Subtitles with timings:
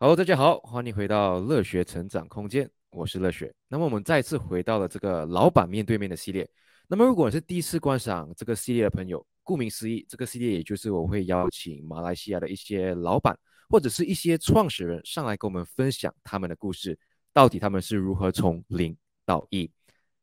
[0.00, 3.52] Hello，大家好，欢迎回到乐学成长空间，我是乐学。
[3.66, 6.48] 那么我们再次回到了这个老板面对面的系列。
[6.86, 13.36] 那么如果是第一次观赏这个系列的朋友，顾名思义，这个系列也就是我会邀请马来西亚的一些老板
[13.68, 16.96] 或者是一些创始人上来跟我们分享他们的故事，
[17.32, 18.96] 到底他们是如何从零
[19.26, 19.68] 到一。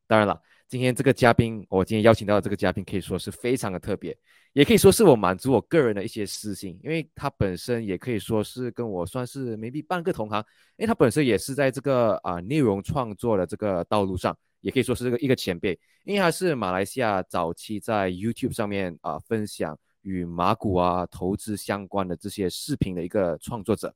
[0.08, 0.42] 当然了。
[0.68, 4.18] 今天这个嘉宾，我今天邀请到的这个嘉宾可以说是非常的特别，
[4.54, 10.40] 也可以说是我满足我个人的一些私心，因为他本身也可以说是跟我算是 maybe 半个同行，
[10.78, 23.94] 因为他本身也是在这个啊内容创作的这个道路上，也可以说是这个一个前辈，因为他是马来西亚早期在 YouTube 上面啊分享与马股啊投资相关的这些视频的一个创作者。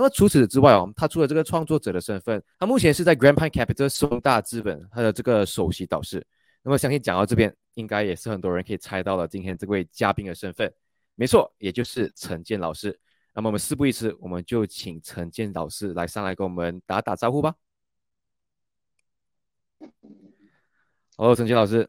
[0.00, 6.26] 那么除此之外哦，他除了这个创作者的身份，他目前是在 Grand Pine Capital 松大资本他的这个首席导师。
[6.62, 10.72] 那么相信讲到这边，应该也是很多人可以猜到了今天这位嘉宾的身份，
[11.16, 12.98] 没错，也就是陈建老师。
[13.34, 17.54] 那么我们事不宜迟，我们就请陈建老师来上来跟我们打打招呼吧。
[21.18, 21.86] Hello，陈建老师。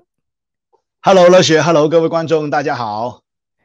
[1.02, 1.62] Hello，乐学。
[1.62, 3.21] Hello，各位观众，大家好。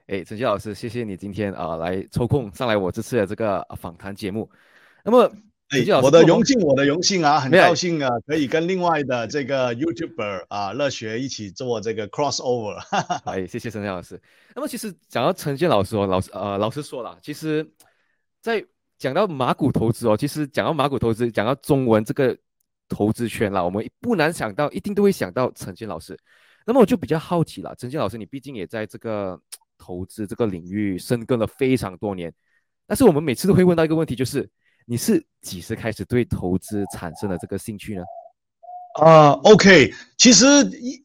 [0.06, 4.48] 哎，陈杰老师，谢谢你今天啊来抽空上来我这次的这个访谈节目。
[5.04, 5.28] 那么，
[5.70, 12.77] 哎，我的荣幸，我的荣幸啊，很高兴啊，可以跟另外的这个 YouTuber 啊乐学一起做这个 crossover。
[13.27, 14.20] 哎，谢谢陈杰老师。
[14.54, 17.68] 那么，其实讲到陈建老师哦，老师呃，老师说了，其实，
[18.40, 18.64] 在
[18.98, 22.38] 讲到马股投资哦，其实讲到马股投资，讲到中文这个
[22.88, 26.16] 投资圈啦，我们不难想到，一定都会想到陈建老师。
[26.64, 29.36] 那么，我就比较好奇了，陈建老师，你毕竟也在这个。
[29.78, 32.32] 投资这个领域深耕了非常多年，
[32.86, 34.48] 但是我们每次都会问到一个问题，就是
[34.86, 38.02] 你是几时开始对投资产生了这个兴趣呢？
[39.00, 40.46] 啊，OK，其实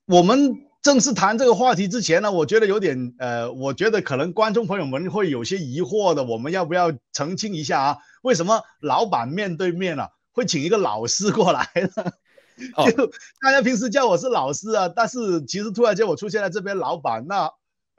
[0.05, 7.97] 我们正式谈这个话题之前呢，我觉得有点呃，我觉得可能观众朋友们会有些疑惑的，我们要不要澄清一下啊？
[8.21, 12.11] 为什么老板面对面啊会请一个老师过来呢？
[12.85, 13.07] 就
[13.41, 17.51] 大家平时叫我是老师啊，但是其实突然间我出现在这边，老板那。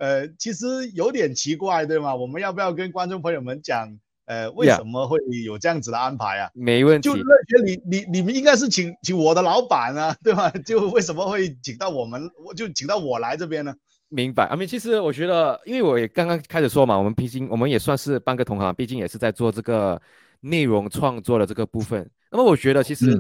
[0.03, 2.13] 呃，其实有点奇怪，对吗？
[2.13, 3.89] 我们要不要跟观众朋友们讲，
[4.25, 6.51] 呃，为什么会有这样子的安排啊？
[6.55, 7.09] 没问题。
[7.09, 10.51] 就乐学，你你你们应该是请请我的老板啊，对吗？
[10.67, 13.73] 就为什么会请到我们，我就请到我来这边呢？
[14.09, 14.45] 明白。
[14.47, 20.03] 阿明，其实我觉得，因为我也刚刚开始说嘛，我们毕竟我们也算是半个同行，毕竟也是在做这个
[20.41, 22.11] 内容创作的这个部分。
[22.29, 23.17] 那么我觉得，其实。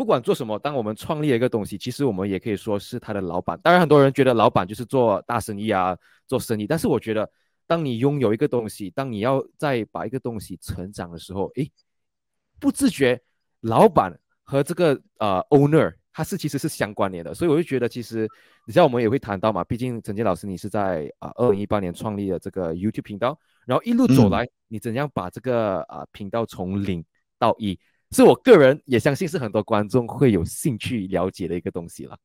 [0.00, 3.60] 不管做什么，当我们创立了一个东西，其实我们也可以说是他的老板。
[3.62, 5.94] 当然，很多人觉得老板就是做大生意啊，
[6.26, 6.66] 做生意。
[6.66, 7.30] 但是我觉得，
[7.66, 11.70] 当你拥有一个东西，当你要再把一个东西成长的时候，诶，
[12.58, 13.20] 不自觉，
[13.60, 17.34] 老板和这个呃 owner，他是其实是相关联的。
[17.34, 18.26] 所以我就觉得，其实
[18.66, 27.04] 你像我们也会谈到嘛，毕竟陈杰老师你是在啊二零一八年创立了这个 YouTube 频道，然后一路走来，你怎样把这个啊频道从零
[27.38, 27.78] 到一？
[28.14, 32.18] 是我个人也相信是很多观众会有兴趣了解的一个东西了。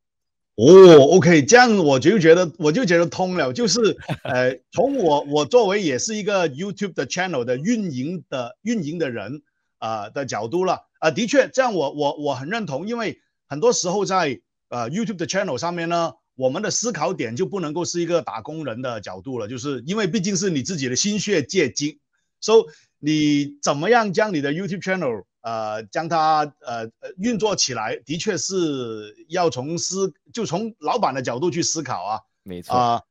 [0.55, 3.79] 哦，OK，这样我就觉得我就觉得通了，就是
[4.23, 9.43] 呃，从我我作为也是一个 YouTube 的 channel 的运营的运营的人
[9.79, 21.99] 啊的角度了啊，的确这样我我我很认同，因为很多时候在呃 YouTube 的 channel 上面呢，我们的思考点就不能够是一个打工人的角度了，就是因为毕竟是你自己的心血结晶，
[22.39, 22.63] 所以
[22.99, 32.21] 你怎么样将你的 YouTube channel 呃，将它呃运作起来，的确是要从思，就从老板的角度去思考啊。
[32.41, 33.03] 没错啊，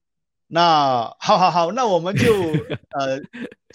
[0.49, 2.25] 那好好好，那我们就
[2.91, 3.21] 呃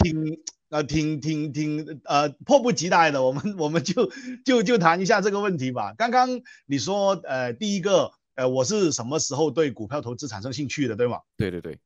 [0.03, 4.11] 挺呃挺挺挺呃迫不及待的，我们 我们就
[4.43, 5.93] 就就谈一下这个问题吧。
[5.97, 11.19] 刚刚你说呃第一个呃我是什么时候对股票投资产生兴趣的，对吗？
[11.37, 11.79] 对对对。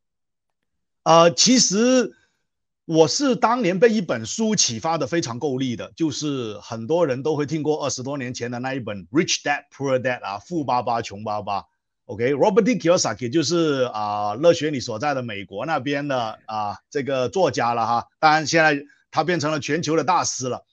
[1.03, 2.15] 呃，其实。
[2.85, 11.63] 我是当年被一本书启发的非常够力的，就是很多人都会听过二十多年前的那一本《Rich Dad Poor Dad》啊，富爸爸穷爸爸。
[12.07, 18.07] OK，Robert Kiyosaki 就是啊，乐学你所在的美国那边的啊这个作家了哈。
[18.19, 20.65] 当然现在他变成了全球的大师了。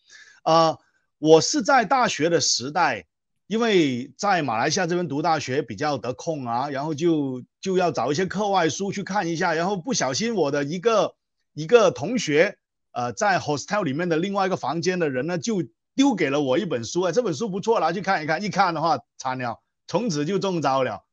[0.42, 0.76] 呃，
[1.18, 3.06] 我是在大学的时代，
[3.46, 11.14] 因为在马来西亚这边读大学比较得空啊，然后就就要找一些课外书去看一下，然后不小心我的一个。
[11.60, 12.56] 一个同学，
[12.92, 15.62] 呃，在 hostel 里面的另外一个房间的人呢，就
[15.94, 18.42] 丢给了我一本书啊，这本书不错，拿去看一看。
[18.42, 21.04] 一看的话，惨了，从此就中招了。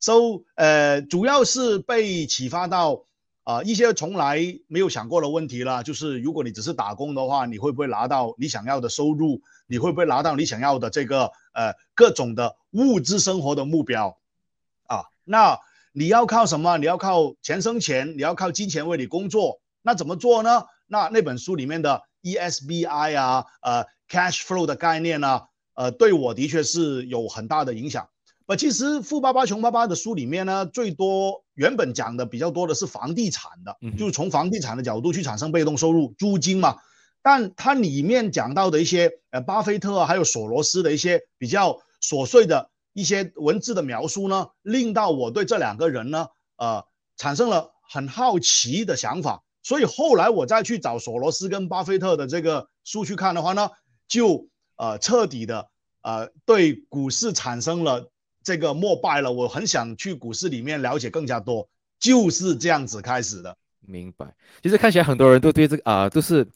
[0.00, 3.04] So，呃，主要是被启发到
[3.44, 9.40] 啊一些从来没有想过的问题了，就是如果你只是打工的话，你会不会拿到你想要的收入？
[9.68, 14.18] 你会不会拿到你想要的这个呃各种的物质生活的目标？
[14.88, 15.60] 啊，那
[15.92, 16.76] 你要靠什么？
[16.78, 19.60] 你要靠钱生钱，你要靠金钱为你工作。
[19.82, 20.64] 那怎么做呢？
[20.86, 28.08] 那那本书里面的 ESBI 啊，呃，cash flow 的概念啊，呃，对我的确是有很大的影响。
[28.46, 36.76] 呃，其实《富爸爸穷爸爸》的书里面呢，最多原本讲的比较多的是房地产的，就是从房地产的角度去产生被动收入，租金嘛。
[37.22, 46.26] 但它里面讲到的一些，呃，巴菲特啊，还有索罗斯的一些比较琐碎的一些文字的描述呢，令到我对这两个人呢，
[46.56, 46.84] 呃，
[47.16, 49.44] 产生了很好奇的想法。
[49.62, 53.70] 所以后来我再去找索罗斯跟巴菲特的这个书去看的话呢，
[54.08, 55.68] 就呃彻底的
[56.02, 58.10] 呃对股市产生了
[58.42, 59.32] 这个膜拜了。
[59.32, 61.68] 我很想去股市里面了解更加多，
[61.98, 63.56] 就是这样子开始的。
[63.80, 64.34] 明白。
[64.62, 66.46] 其实看起来很多人都对这个啊都是。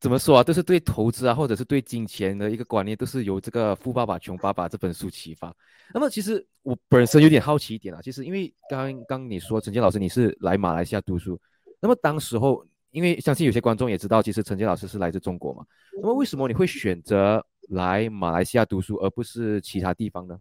[0.00, 0.44] 怎么说啊？
[0.44, 5.52] 都是对投资啊，或者是对金钱的一个观念，都是由这个《富爸爸穷爸爸》这本书启发。
[5.92, 11.36] 那么，其实我本身有点好奇一点啊，其实因为刚刚你说陈建老师你是来马来西亚读书，
[11.80, 15.64] 那么当时候，因为相信有些观众也知道，其实陈杰老师是来自中国嘛。
[16.00, 20.38] 那么为什么你会选择来马来西亚读书，而不是其他地方呢？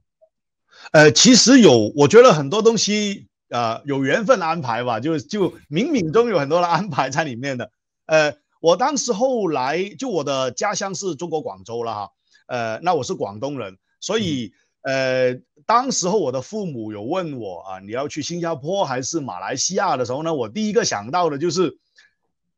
[0.92, 7.72] 呃，其实有，我觉得很多东西呃有缘分安排吧，就就冥冥中有很多的安排在里面的，
[8.06, 8.34] 呃。
[8.60, 12.10] 我当时后来就我的家乡是中国广州了哈，
[12.48, 14.52] 呃，那我是广东人，所以
[14.88, 21.78] 呃，当时候我的父母有问我啊，你要去新加坡还是马来西亚的时候呢，我第一个想到的就是，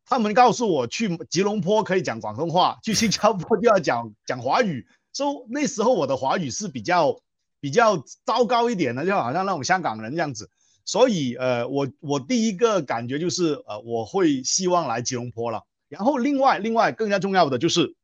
[0.05, 7.19] 他们告诉我去吉隆坡可以讲广东话，去新加坡就要讲讲华语， 所以那时候我的华语是比较
[7.59, 10.51] 比较糟糕一点的，就好像那种香港人这样子，
[10.85, 15.63] 所以呃，我我第一个感觉就是呃，我会希望来吉隆坡了。
[15.87, 17.95] 然后另外另外更加重要的就是，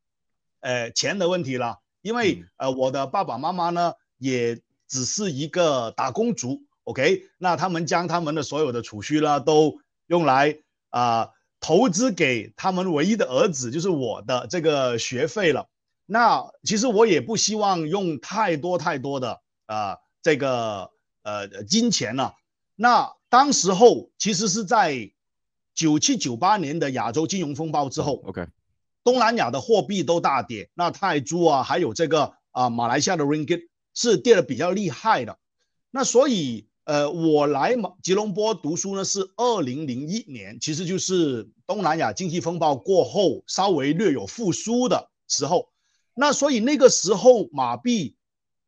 [0.58, 10.58] 呃钱的问题了，因为呃我的爸爸妈妈呢也只是一个打工族，OK，那他们将他们的所有的储蓄呢都用来
[10.90, 11.30] 啊
[11.60, 15.68] 投资给他们唯一的儿子，就是我的这个学费了。
[16.06, 20.90] 那其实我也不希望用太多太多的啊这个
[21.22, 22.34] 呃金钱了。
[22.74, 25.10] 那当时候其实是在。
[25.76, 28.46] 九七九八年的亚洲金融风暴之后，OK，
[29.04, 35.36] 东南亚的货币都大跌，那泰铢啊，还有这个啊马来西亚的 Ringgit 是跌的比较厉害的。
[35.90, 45.68] 那所以呃，我来吉隆坡读书呢是二零零一年，其实就是东南亚经济风暴过后稍微略有复苏的时候。
[46.14, 48.14] 那所以那个时候马币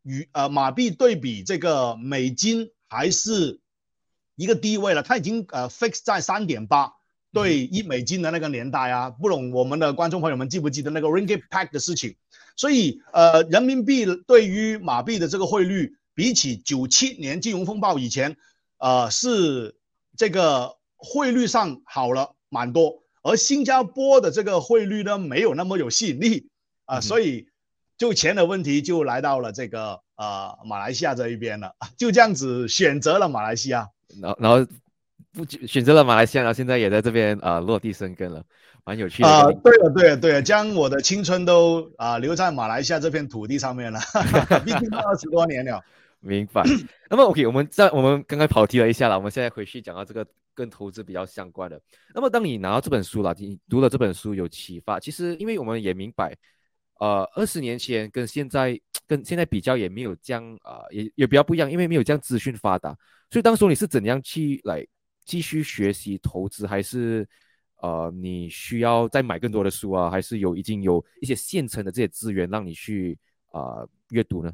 [0.02, 3.60] 与呃马币对比这个美金还是
[4.34, 6.97] 一个低位了，它已经呃 fix 在三点八。
[7.32, 12.16] 对一美金的那个年代啊，不懂我们的观众朋友们记不记得那个 Ringgit Pack 的事情？
[12.56, 18.36] 所以呃，人民币对于马币的这个汇率，比起九七年金融风暴以前，
[18.78, 19.76] 呃，是
[20.16, 23.02] 这个汇率上好了蛮多。
[23.22, 26.48] 而新加坡的这个汇率呢，没有那么有吸引力
[26.86, 27.48] 啊，所以
[27.98, 33.90] 就钱的问题就来到了这个呃马来西亚这一边了， 就这样子选择了马来西亚，
[34.20, 34.72] 然后然后。
[35.38, 38.44] 不选择了马来西亚，然后现在也在这边啊落地生根了，
[38.84, 39.44] 蛮有趣的啊。
[39.62, 44.00] 对了对了对了，将我的青春都啊留在马来西亚这片土地上面了，
[44.66, 45.80] 毕竟二十多年了。
[46.20, 46.64] 明白。
[47.08, 51.80] 那么 OK，我们在我们刚刚跑题了一下了，我们现在回去讲到这个跟投资比较相关的。
[52.12, 56.36] 那么当你拿到这本书了，你读了这本书有启发，其实因为我们也明白，
[56.98, 58.76] 呃，二十年前跟现在
[59.06, 62.90] 跟现在比较也没有这样啊，也也比较不一样，因为没有这样资讯发达，
[63.30, 64.84] 所以当初你是怎样去来？
[65.28, 67.28] 继续学习投资，还是
[67.82, 70.10] 呃，你需要再买更多的书啊？
[70.10, 73.18] 还是有已经有一些现成的这些资源让你去
[73.52, 74.50] 啊阅读呢？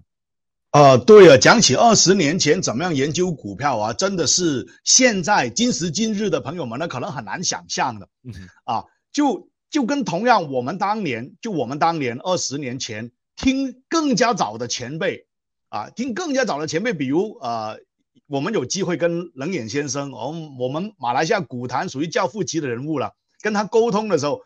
[0.70, 8.08] 啊，对啊，讲起二十年前怎么样研究股票啊，真的是现在今时今日的朋友们呢，可能很难想象的。
[8.24, 15.28] 嗯，啊，就就跟同样我们当年，就我们当年二十年前听更加早的前辈
[15.68, 17.78] 啊，听更加早的前辈，比如呃。
[18.26, 23.12] 我们有机会跟冷眼先生，我们我们马来西亚股坛属于教父级的人物了。
[23.42, 24.40] 跟他沟通的时候，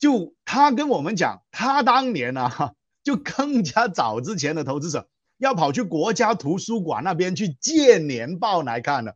[0.00, 2.72] 就他跟我们讲，他当年啊，
[3.04, 9.14] 就更加早之前的投资者要跑去国家图书馆那边去借年报来看了。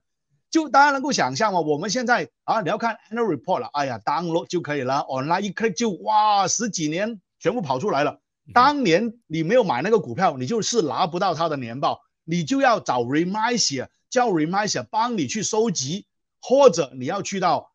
[0.49, 1.61] 就大家能够想象吗？
[1.61, 8.21] 我们现在啊，你要看 annual report 了，哎呀，download 就可以了，online 一 click 就哇，十几年全部跑出来了。
[8.55, 13.89] 当年你没有买那个股票，你就是拿不到他的年报，你就要找 reminder。
[14.09, 16.07] 叫 Reminder 帮你去收集，
[16.41, 17.73] 或者你要去到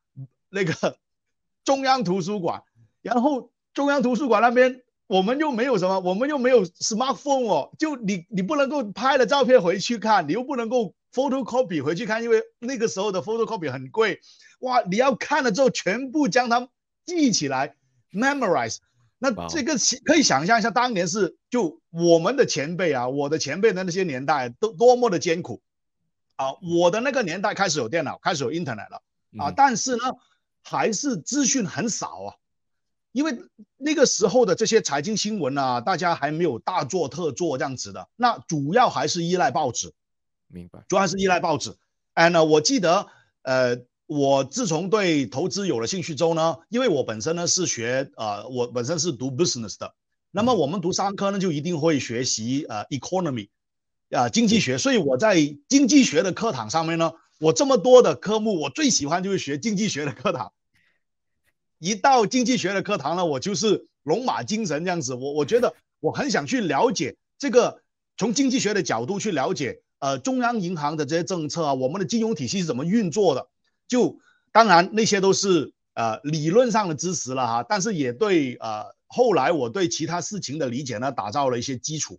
[0.50, 0.98] 那个
[1.66, 2.64] 中央图书馆，
[3.02, 14.22] 然后中央图书馆那边我们又没有什么，我们又没有 smartphone 哦，就你你不能够拍了照片回去看，你又不能够 photocopy 回去看，因为那个时候的 photocopy 很贵，
[14.62, 16.70] 哇，你要看了之后全部将它
[17.06, 17.76] 记起来
[18.14, 18.78] ，memorize。
[19.24, 25.62] 那这个可以想象一下，当年是就我们的前辈啊，我的前辈的那些年代都多么的艰苦
[26.38, 26.54] 啊！
[26.64, 29.04] 我的那个年代开始有电脑，开始有 internet 了
[29.38, 30.02] 啊，嗯但是呢，
[30.64, 32.30] 还是资讯很少啊，
[33.12, 33.38] 因为
[33.78, 39.94] 那个时候的这些财经新闻啊，大家还没有大做特做这样子的，那主要还是依赖报纸。
[40.48, 41.76] 明白，主要还是依赖报纸。
[42.16, 43.06] 哎呢，我记得，
[43.44, 43.78] 呃，
[44.12, 49.94] 我自从对投资有了兴趣之后呢，因为我本身呢是学，呃，我本身是读 business 的，
[50.32, 53.48] 那么我们读商科呢就一定会学习呃 economy，
[54.10, 55.38] 啊、经济学，所以我在
[55.70, 60.52] 经济学的课堂上面呢，我这么多的科目，我最喜欢就是学经济学的课堂。
[61.80, 65.14] 一到经济学的课堂呢，我就是龙马精神这样子。
[65.14, 67.82] 我我觉得我很想去了解这个，
[68.18, 73.48] 从经济学的角度去了解，呃，中央银行的这些政策啊，我们的金融体系是怎么运作的。
[73.92, 74.18] 就
[74.54, 82.18] 当然那些都是呃理论上的知识了哈，但是也对呃后来我对其他事情的理解呢打造了一些基础。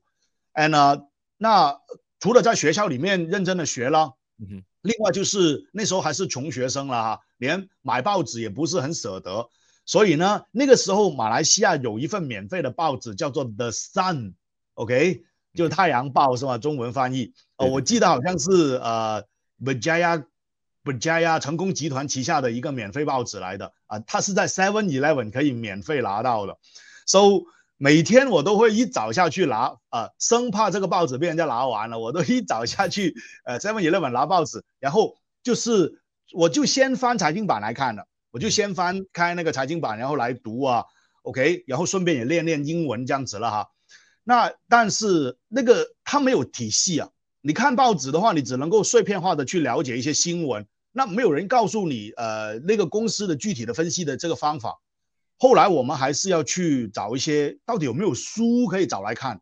[0.52, 1.02] and 呢，
[1.38, 1.79] 那
[2.21, 9.49] 除了在学校里面认真的学了，嗯哼，另外就是那时候还是穷学生了哈，连买报纸也不是很舍得，
[9.87, 15.25] 所以呢，那个时候马来西亚有一份免费的报纸叫做 The Sun，OK，、
[15.55, 16.59] 就是太阳报是吧？
[16.59, 19.25] 中文翻译，呃，我记得好像是呃
[19.64, 20.23] Berjaya
[20.85, 26.59] Berjaya 成功集团旗下的一个免费报纸来的啊，它是在 Seven Eleven 可以免费拿到的
[27.07, 27.45] ，so
[27.77, 36.01] 每天我都会一早下去拿，啊，生怕这个报纸被人家拿完了，我都一早下去，呃，Seven Eleven 拿报纸，然后就是
[36.33, 40.85] 我就先翻财经版来看了，我就先翻开那个财经版，然后来读啊
[41.23, 43.69] ，OK，然后顺便也练练英文这样子了哈。
[44.25, 47.09] 那但是那个它没有体系啊，
[47.45, 54.81] 你看报纸的话，你只能够碎片化的去了解一些新闻，那没有人告诉你，呃，那个公司的具体的分析的这个方法。
[55.39, 59.41] 后来我们还是要去找一些到底有没有书可以找来看。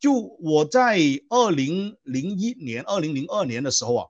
[0.00, 4.06] 就我在二零零一年、二零零二年的时候啊，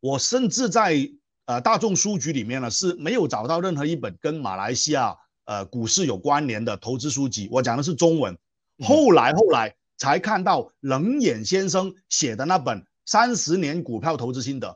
[0.00, 1.08] 我甚至在
[1.44, 7.48] 呃大众书局里面呢是没有找到任何一本跟马来西亚呃股市有关联的投资书籍。
[7.52, 8.36] 我讲的是中文。
[8.84, 14.68] 后来后来才看到冷眼先生写的那本《三十年股票投资心得》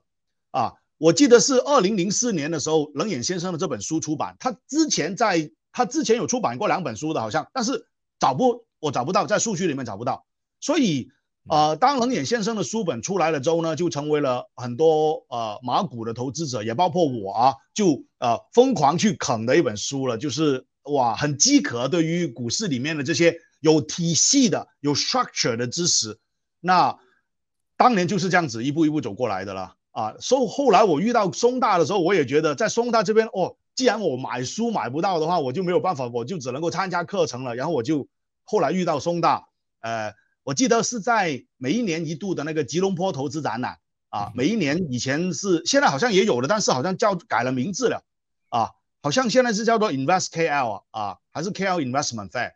[0.59, 0.75] 啊。
[0.99, 4.37] 我记得是二零零四年的时候，冷眼先生的这本书出版。
[4.39, 7.87] 他之前在他之前有出版过两本书的，好像，但是
[8.19, 10.27] 找不我找不到，在数据里面找不到。
[10.61, 11.09] 所以，
[11.49, 20.19] 呃，当冷眼先生的书本出来了之后呢，就成为了很多呃马股的投资者，也包括我啊，就呃疯狂去啃的一本书了。
[20.19, 26.19] 就是哇，很饥渴对于股市里面的这些有体系的、有 structure 的知识。
[26.61, 26.99] 那
[27.77, 29.77] 当年就是这样子一步一步走过来的了。
[29.93, 37.57] 啊，所以后来我遇到松大的时候，我也觉得在松大这边哦，既然我买书买不到的话，我就没有办法，我就只能够参加课程了。
[37.57, 38.07] 然后我就
[38.45, 39.49] 后来遇到松大，
[39.81, 40.15] 呃，
[40.45, 43.79] 我记得是在每一年一度的那个吉隆坡投资展览
[44.11, 48.05] 啊，每一年以前是现在好像也有了，但是好像叫改了名字了
[48.49, 48.71] 啊，
[49.03, 52.53] 好像现在是叫做 Invest KL 啊，啊还是 KL Investment Fair。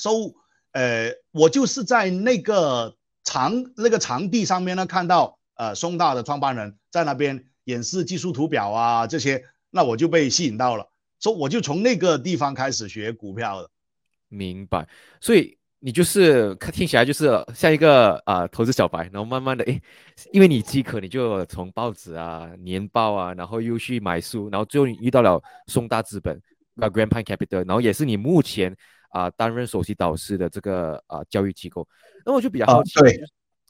[0.00, 0.34] So，
[0.72, 5.38] 呃，我就是在那个场那个场地上面呢看到。
[5.60, 10.88] 呃，松大的创办人在那边演示技术图表啊，这些，那我就被吸引到了，
[11.18, 13.68] 所以我就从那个地方开始学股票的。
[14.30, 14.88] 明白，
[15.20, 19.82] 所以你就是看听起来就是像一个啊、呃、投资小白，然后慢慢的诶，
[20.32, 26.40] 因为你饥渴，你就从报纸啊、年报啊，然后又去买书，然后最后你遇到了松大资本
[26.72, 28.74] 那 Grand Pine Capital，然后也是你目前
[29.10, 31.86] 啊、呃、担任首席导师的这个啊、呃、教育机构，
[32.26, 33.20] 那我就比较好奇，啊、对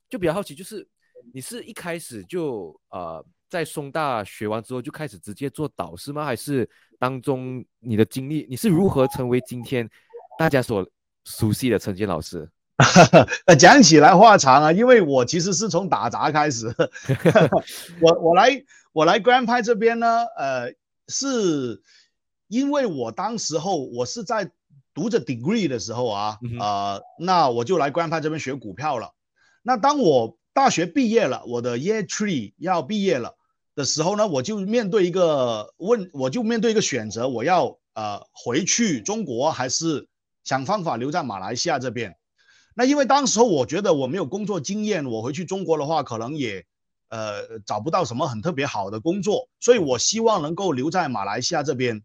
[0.09, 0.89] 就，比较好奇就是。
[1.35, 6.25] 你是一开始就呃在松大学完之后就开始直接做导师吗？
[6.25, 6.69] 还是
[6.99, 9.89] 当中你的经历，你是如何成为今天
[10.39, 10.85] 大家所
[11.27, 12.51] 熟悉的陈建老师？
[13.59, 16.75] 讲起来话长啊，因为我其实是从打杂开始，
[18.01, 20.73] 我我来我来 Grand 派这边呢，呃，
[21.07, 21.83] 是
[22.49, 24.51] 因为我当时候我是在
[24.95, 29.13] 读着 degree 的时候啊，啊、呃，那我就来 Grand 派这边学股票了。
[29.63, 33.37] 那当我大学毕业了，我的 Year Three 要毕业了
[33.75, 40.09] 的时候呢，我就面对一个问，我就面对一个选择，我要呃回去中国，还是
[40.45, 42.17] 想方法留在马来西亚这边。
[42.75, 46.65] 那因为当时候我觉得我没有工作经验，我回去中国的话，可能也
[47.09, 52.03] 呃找不到什么很特别好的工作，所以我希望能够留在马来西亚这边，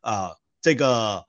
[0.00, 1.24] 啊、呃，这个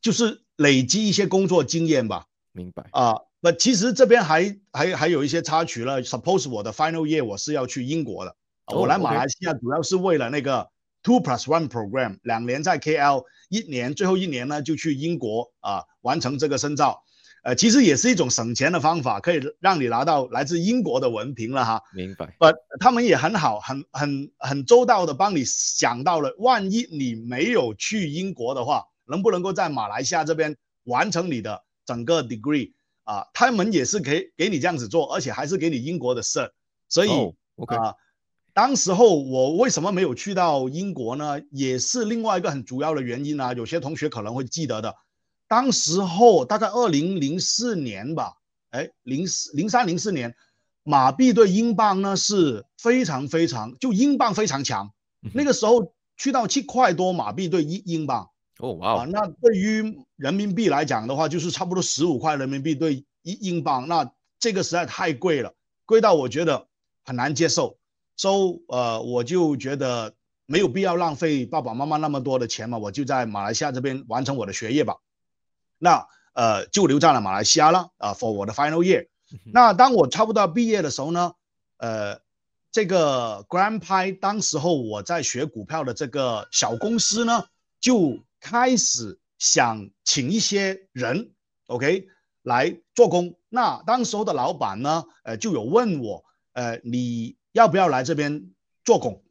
[0.00, 2.26] 就是累积一些工作经验吧。
[2.52, 3.14] 明白啊。
[3.42, 6.02] 那其实这边还还还有一些插曲了。
[6.02, 10.68] Suppose 我的 final year 我是要去英国的，哦我来马来西亚主要是为了那个
[11.02, 17.02] two plus one program，两年在 KL，一年最后一年呢就去英国啊完成这个深造。
[17.42, 21.82] 呃，其实也是一种省钱的方法，可以让你拿到来自英国的文凭了哈。
[21.94, 22.26] 明白。
[22.38, 22.44] 不，
[22.78, 32.72] 他们也很好，很很很周到的帮你想到了，万一你没有去英国的话，能不能够在马来西亚这边完成你的整个 degree
[33.04, 33.26] 啊？
[33.34, 36.50] 他们也是给给你这样子做，而且还是给你英国的 cert。
[36.88, 37.10] 所以
[37.66, 37.94] 啊，
[38.52, 41.40] 当时候我为什么没有去到英国呢？
[41.50, 43.52] 也是另外一个很主要的原因啊。
[43.52, 44.96] 有些同学可能会记得的。
[45.46, 48.34] 当时候大概二零零四年吧，
[48.70, 50.34] 哎，零四零三零四年，
[50.84, 54.92] 马币对英镑呢是非常非常，就英镑非常强。
[55.34, 58.29] 那个时候去到七块多马币对英英镑，
[58.60, 65.54] 哦哇，那对于人民币来讲的话，就是差不多十五块人民币对英英镑，那这个实在太贵了，
[65.86, 66.66] 贵到我觉得
[67.04, 67.78] 很难接受。
[68.16, 70.14] 所以呃，我就觉得
[70.44, 74.96] 没有必要浪费爸爸妈妈那么多的钱嘛，我就在马来西亚这边完成我的学业吧。
[75.78, 79.08] 那呃就留在了马来西亚了啊，for 我的 final year。
[79.52, 81.32] 那当我差不多要毕业的时候呢，
[81.78, 82.20] 呃，
[82.72, 87.44] 这个 Grand Pi 当时候我在学股票的这个小公司呢，
[87.80, 91.32] 就开始想请一些人
[91.66, 92.08] ，OK
[92.42, 93.36] 来做工。
[93.48, 98.50] 那当时候的老板呢，呃，就有问我，呃，你要不要来这边
[98.84, 99.22] 做工？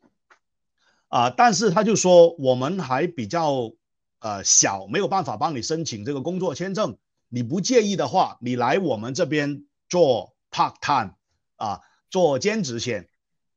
[1.09, 3.73] 啊，但是他就说我们还比较。
[4.21, 6.97] 呃，小没有办法帮你申请这个工作签证，
[7.29, 11.15] 你不介意的话，你来我们这边做 part time
[11.55, 13.07] 啊，做兼职先。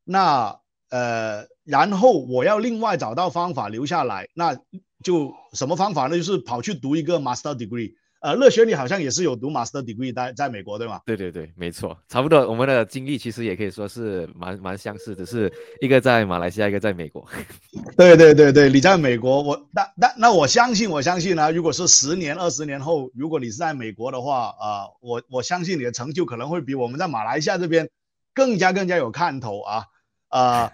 [0.05, 0.61] 那
[0.93, 4.55] 呃，然后我要另外找到方法留下来，那
[5.03, 6.17] 就什么方法呢？
[6.19, 7.95] 就是跑去读一个 master degree。
[8.21, 11.01] 呃，乐学你好像也是有读 master degree 在在美国对吗？
[11.07, 12.47] 对对对，没错，差不多。
[12.47, 17.27] 我们的经历其实也可以说是蛮蛮相似，只是一个在马来西亚，一个在美国。
[17.97, 27.89] 对对对对，你在美国，我那那那我相信，我相信呢，如果是十年、二十年后，如果你是在美国的话，啊，我我相信你的成就可能会比我们在马来西亚这边
[28.35, 29.85] 更加更加有看头啊
[30.29, 30.73] 啊！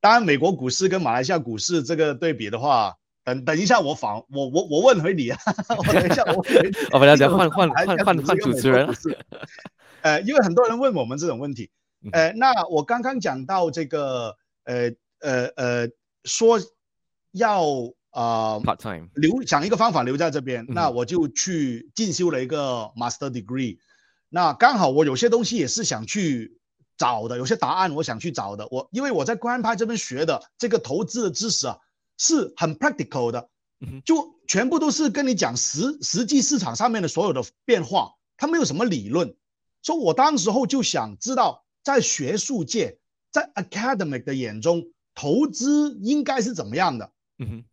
[0.00, 2.96] 当然，美国股市跟马来西亚股市这个对比的话。
[3.22, 5.38] 等等一下，我访我我我问回你啊！
[5.76, 6.42] 我等一下，我
[6.92, 8.88] 我们要换换换换换主持人。
[10.00, 11.70] 呃，因为很多人问我们这种问题。
[12.12, 14.34] 呃，那我刚刚讲到这个，
[14.64, 15.88] 呃呃呃，
[16.24, 16.58] 说
[17.32, 17.62] 要
[18.10, 23.76] 啊，part time 留讲一个方法留在这边，那我就去进修了一个 master degree。
[24.30, 26.58] 那刚好我有些东西也是想去
[27.00, 28.68] 找的，有些答案我想去找的。
[28.70, 31.78] 我因为我在官派这边学的这个投资的知识啊。
[32.22, 33.48] 是很 practical 的，
[34.04, 39.34] 就全部都是跟你讲实实际市场上面的所有的变化，它没有什么理论。
[39.80, 42.98] 所以我当时候就想知道，在学术界，
[43.30, 44.84] 在 academic 的眼中，
[45.14, 47.10] 投资应该是怎么样的？
[47.38, 47.64] 嗯哼，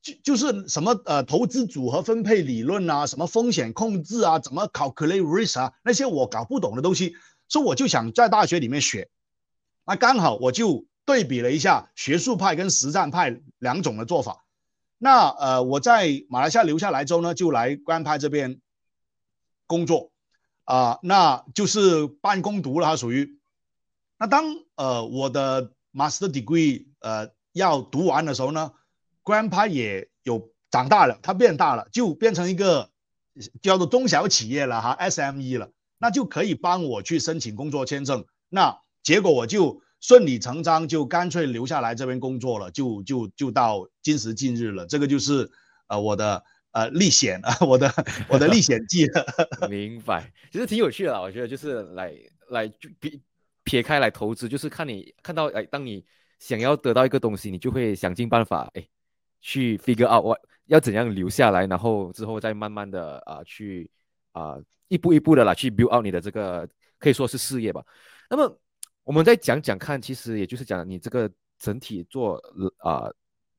[0.00, 7.16] 就就是什么呃投资组合分配理论啊，什么风险控制啊，怎么 calculate risk 啊，那些我搞不懂的东西，
[7.50, 9.10] 所以我就想在大学里面学。
[9.84, 10.86] 那刚好我就。
[11.06, 14.44] 对比了一下学术派跟实战派两种的做法，
[14.96, 18.60] 那呃我在马来西亚留下来之后呢，就来官派这边
[19.66, 20.12] 工作
[20.62, 23.40] 啊，那就是办公读了，它属于。
[24.18, 24.44] 那当
[24.76, 28.72] 呃我的 master degree 呃要读完的时候呢，
[29.22, 32.90] 官派也有长大了，它变大了，就变成一个
[33.62, 38.24] 叫做中小企业了哈，SME 了，那就可以帮我去申请工作签证。
[38.48, 39.80] 那结果我就。
[40.02, 44.86] 顺理成章就干脆留下来这边工作了，就就就到今时今日了。
[44.86, 45.50] 这个就是
[45.88, 47.92] 呃我的呃历险啊，我的
[48.30, 49.06] 我的历险记。
[49.68, 52.14] 明白，其实挺有趣的，我觉得就是来
[52.48, 53.20] 来就撇
[53.62, 56.02] 撇开来投资，就是看你看到哎，当你
[56.38, 58.88] 想要得到一个东西，你就会想尽办法哎
[59.42, 63.90] 去 figure out 我要怎样留下来，然后之后再慢慢的啊去
[64.32, 64.56] 啊
[64.90, 67.82] 一步一步的来去 build out 你的这个可以说是事业吧。
[68.28, 68.60] 那么。
[69.02, 72.40] 我们再讲讲看，其实也就是讲你这个整体做
[72.76, 73.10] 啊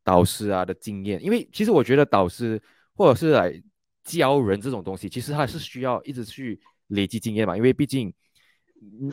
[0.01, 2.61] 导师啊的经验，因为其实我觉得导师
[2.93, 3.61] 或者是来
[4.05, 8.13] 教人这种东西，其实他是需要一直去累积经验嘛，因为毕竟，
[8.81, 9.11] 嗯，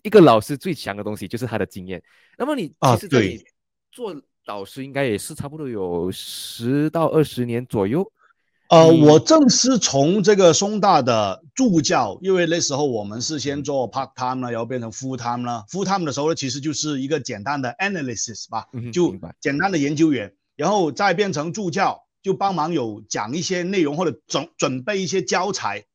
[0.00, 2.02] 一个老师最强的东西就是他的经验。
[2.38, 3.44] 那么你其实对
[3.92, 4.14] 做
[4.46, 8.10] 导师应该也是差不多有十到二十年左右。
[8.68, 15.64] 呃，我正是从这个松大的助教，因为那时候我们是先做 part time 呢，然后变成 full time 呢。
[15.70, 25.86] full time 的时候呢，其实就是一个简单的 analysis 吧，就简单的研究员，然后再变成助教，就帮忙有讲一些内容或者准准备一些教材，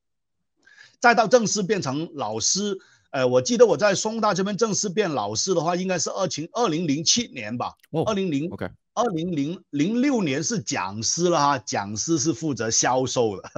[1.00, 2.80] 再到正式变成老师，
[3.14, 7.72] 呃，我记得我在松大这边正式变老师的话，应该是二零二零零七年吧。
[7.92, 13.50] 哦二零零，OK，二零零零六年是讲师了哈，讲师是负责销售的，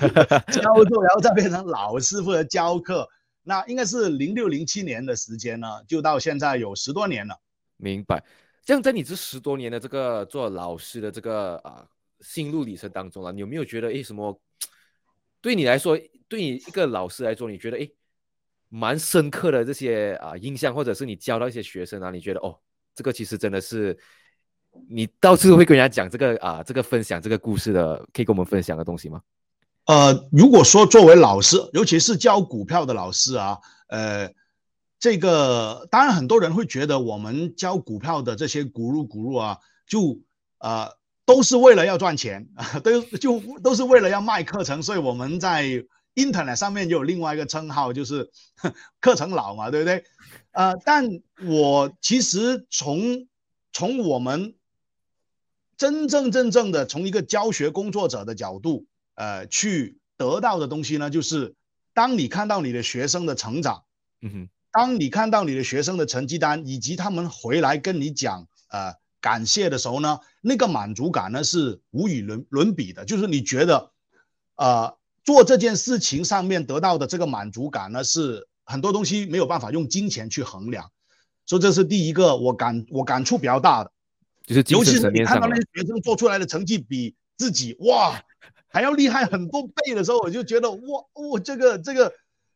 [0.50, 3.06] 销售然后再变成老师负责教课。
[3.42, 7.38] 那应该是零六零七年的时间呢，就到现在有十多年了。
[7.76, 8.24] 明白。
[8.64, 11.84] 这样在你这十多年的这个做老师的这个啊
[12.20, 14.40] 心路历程当中啊，你有没有觉得诶什么？
[15.42, 17.92] 对你来说，对你一个老师来说，你觉得诶
[18.76, 22.58] 蛮深刻的这些啊印象，或者是你教到一些学生啊，你觉得哦，
[22.92, 23.96] 这个其实真的是
[24.88, 29.22] 你到处会跟人家讲这个啊这个分享这个故事的，可以跟我们分享的东西吗？
[29.84, 34.32] 呃，如果说作为老师，尤其是教股票的老师啊，呃，
[34.98, 40.18] 这个当然很多人会觉得我们教股票的这些股入股入啊，就
[40.58, 40.90] 呃
[41.24, 48.30] 都是为了要赚钱啊， 都就都是为了要卖课程，所以我们在 Internet 上面有另外一个称号，就是
[49.00, 50.04] 课程老嘛，对不对？
[50.52, 51.08] 呃，但
[51.46, 53.26] 我其实从
[53.72, 54.54] 从我们
[55.76, 58.86] 真正真正的从一个教学工作者的角度。
[59.16, 61.54] 呃，去得到的东西呢，就是
[61.92, 63.84] 当你看到你的学生的成长，
[64.22, 73.04] 嗯哼，当你看到你的学生的成绩单，以及他们回来跟你讲呃感谢的时候呢，那个满足感呢是无与伦伦比的。
[73.04, 73.92] 就是你觉得，
[74.56, 80.90] 呃，做这件事情上面得到的这个满足感呢，是很多东西没有办法用金钱去衡量。
[81.46, 83.90] 所以这是第一个我感我感触比较大的，
[84.46, 88.22] 就是尤其是你看到那些学生做出来的成绩比自己哇。
[88.68, 92.12] 还要厉害很多倍的时候，我就觉得哇，我、这个这个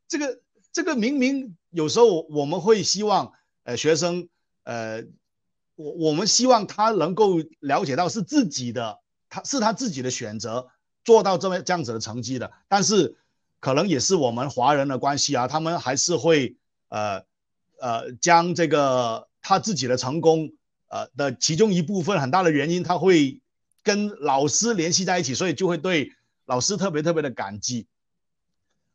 [0.08, 0.40] 这个
[0.72, 4.28] 这个明明有时候我们会希望呃学生
[4.64, 5.04] 呃
[5.76, 8.98] 我我们希望他能够了解到是自己的，
[9.30, 10.66] 他是他自己的选择
[11.08, 13.16] 做到这么这样子的成绩的，但是
[13.60, 16.56] 可能也是我们华人的关系啊，他们还是会
[16.88, 17.22] 呃
[17.80, 20.52] 呃将这个他自己的成功
[20.88, 23.40] 呃的其中一部分很大的原因，他会。
[23.84, 26.12] 跟老师联系在一起，所以就会对
[26.44, 27.86] 老师特别特别的感激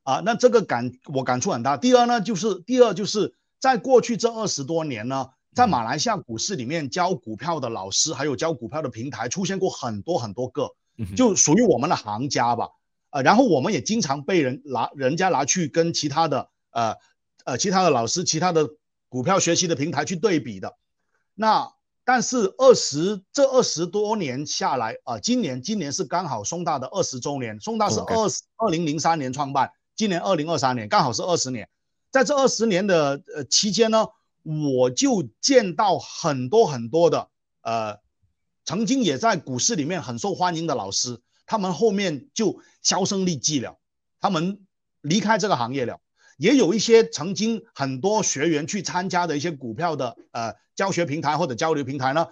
[0.04, 0.22] 啊。
[0.24, 1.78] 那这个感我感触很大。
[1.78, 10.70] 第二呢，就是第二就是在过去这二十多年呢，在马来西亚股市里面教股票的老师，还有教股票的平台出现过很多很多个，
[11.16, 12.70] 就属于我们的行家吧。
[13.10, 16.96] 呃，然后我们也经常被人拿人家拿去跟其他的呃
[17.46, 18.68] 呃其他的老师、其他的
[19.08, 20.76] 股票学习的平台去对比的。
[21.36, 21.72] 那
[22.04, 28.16] 但是二十这二十多年下来啊、呃，今年今年是刚好松大的二十周年，松大是二
[28.58, 31.70] 二零零三年创办，今年二零二三年刚好是二十年，
[32.12, 34.08] 在这二十年的呃期间呢，
[34.44, 37.30] 我就见到很多很多的
[37.62, 38.00] 呃
[38.66, 43.78] 曾经也在股市里面很受欢迎的老师，他们后面就销声匿迹了，
[44.20, 44.66] 他们
[45.02, 46.00] 离开这个行业了。
[46.38, 52.28] 也有一些曾经很多学员去参加的一些股票的呃教学平台或者交流平台呢，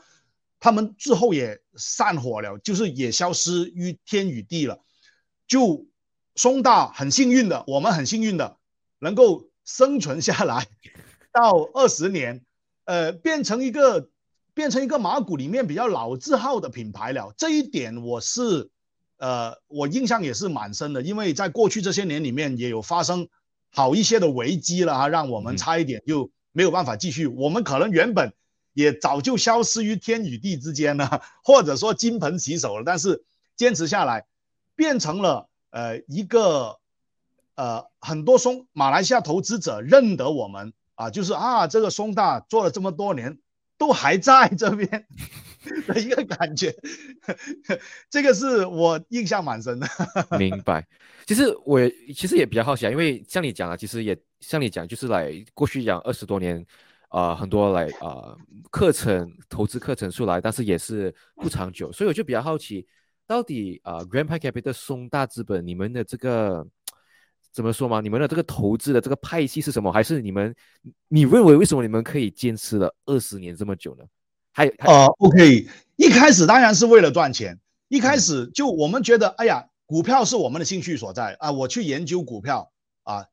[0.59, 4.79] 他们之后也散伙了，就是也消失于天与地了。
[5.47, 5.85] 就
[6.35, 8.57] 松大很幸运的，我们很幸运的
[8.99, 10.65] 能够生存下来，
[11.31, 12.43] 到二十年，
[12.85, 14.09] 呃，变成一个
[14.53, 17.33] 变成一个马股里面比较老字号的品牌了。
[17.37, 18.69] 这一点我是
[19.17, 23.27] 呃我印象也是蛮深的，因为在过去这些年里面也有发生。
[23.73, 27.25] 好一些的危机了哈，让我们差一点就没有办法继续。
[27.25, 28.33] 我们可能原本
[28.73, 32.83] 也早就消失于天与地之间了， 或者说金盆洗手了。
[32.85, 33.23] 但是
[33.55, 34.25] 坚持下来，
[34.75, 36.79] 变成了呃一个
[37.55, 43.39] 呃很多松马来西亚投资者认得我们啊，就是啊这个松大做了这么多年
[43.81, 44.87] 都还在这边
[45.87, 46.71] 的一个感觉，
[48.11, 49.87] 这个是我印象蛮深的。
[50.37, 50.87] 明白。
[51.25, 51.79] 其实我
[52.13, 56.63] 其实也比较好奇啊，因为像你讲啊，其实也像你讲，就是来过去讲二十多年，
[57.09, 58.37] 啊，很多来啊
[58.69, 62.85] 课程投资课程出来，但是也是不长久，所以我就比较好奇，
[63.25, 66.63] 到底啊 Grandpa Capital 松大资本你们的这个
[67.51, 68.01] 怎么说嘛？
[68.01, 69.91] 你们的这个投资的这个派系是什么？
[69.91, 70.55] 还是你们
[71.07, 74.03] 你认为为什么你们可以坚持了二十年这么久呢？
[74.51, 79.67] 还呃，OK，一开始当然是为了赚钱，一开始就我们觉得，哎呀。
[79.91, 81.51] 股票是我们的兴趣所在啊！
[81.51, 82.71] 我去研究股票
[83.03, 83.25] 啊，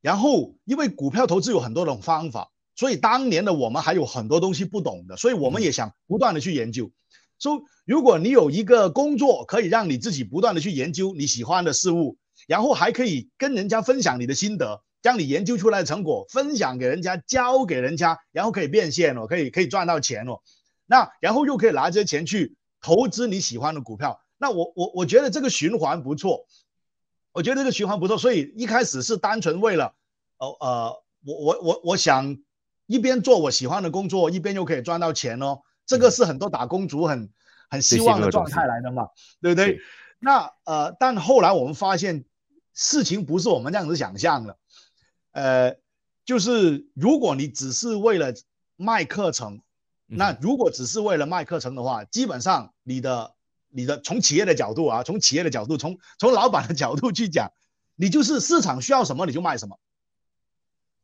[0.00, 6.90] 然后因为股票投资有很多种方法，所以当年的我们还有很多东西不懂的，所以我们也想不断的去研究。
[7.38, 20.40] 说、so, 如果你有一个工作可以让你自己不断的去研究你喜欢的事物，然后还可以跟人家分享你的心得，将你研究出来的成果分享给人家，教给人家，然后可以变现哦，可以可以赚到钱哦。
[20.86, 24.20] 那然后又可以拿这些钱去投资你喜欢的股票。
[24.38, 26.46] 那我我我觉得这个循环不错，
[27.32, 29.94] 我觉得这个循环不错，所以一开始是单纯为了，
[30.38, 32.36] 呃呃我我我我想
[32.86, 35.60] 一边做我喜欢的工作，一边又可以赚到钱哦。
[35.86, 37.30] 这个是很多打工族很
[37.70, 39.08] 很希望的状态来的嘛，
[39.40, 39.80] 对不对？
[40.18, 42.24] 那呃，但后来我们发现
[42.76, 44.56] 事情不是我们这样子想象的，
[45.32, 45.76] 呃，
[46.24, 48.32] 就是如果你只是为了
[48.76, 49.60] 卖课程，
[50.06, 53.34] 那如果只是为了卖课程的话，基本上你的
[53.68, 57.50] 你的从企业的角度啊，从企业的角度，从从老板的角度去讲，
[57.96, 59.76] 你就是市场需要什么你就卖什么，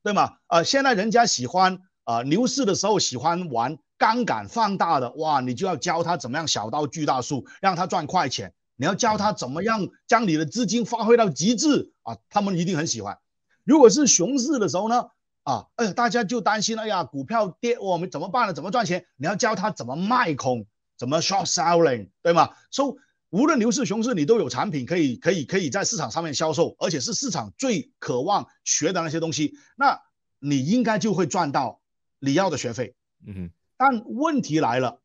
[0.04, 0.36] 对吗？
[0.46, 3.78] 啊，现在人家喜欢啊牛市的时候喜欢玩。
[3.98, 8.52] 杠杆放大的哇，你就要教他怎么样小到巨大数，让他赚快钱。
[8.76, 13.18] 你要教他怎么样将你的资金发挥到极致啊，他们一定很喜欢。
[13.64, 15.08] 如果是熊市的时候呢，
[15.44, 18.52] 啊，哎，大家就担心，哎呀，股票跌，我们怎么办呢？
[18.52, 19.06] 怎么赚钱？
[19.16, 22.50] 你要教他怎么卖空，怎么 short selling，对吗？
[22.70, 22.94] 所以
[23.30, 30.00] 无论牛市熊市，你都有产品可以可以可以在市场上面销售，而且是市场最渴望学的那些东西，那
[30.38, 31.80] 你应该就会赚到
[32.18, 32.94] 你要的学费。
[33.26, 33.50] 嗯哼。
[33.76, 35.00] 但问题来了，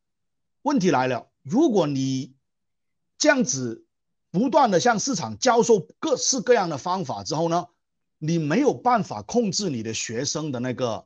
[0.62, 2.36] 问题来了，如果你
[3.18, 3.86] 这样子
[4.32, 7.68] 不断的向市场教授各式各样的方法之后呢，
[8.20, 11.06] 你没有办法控制你的学生的那个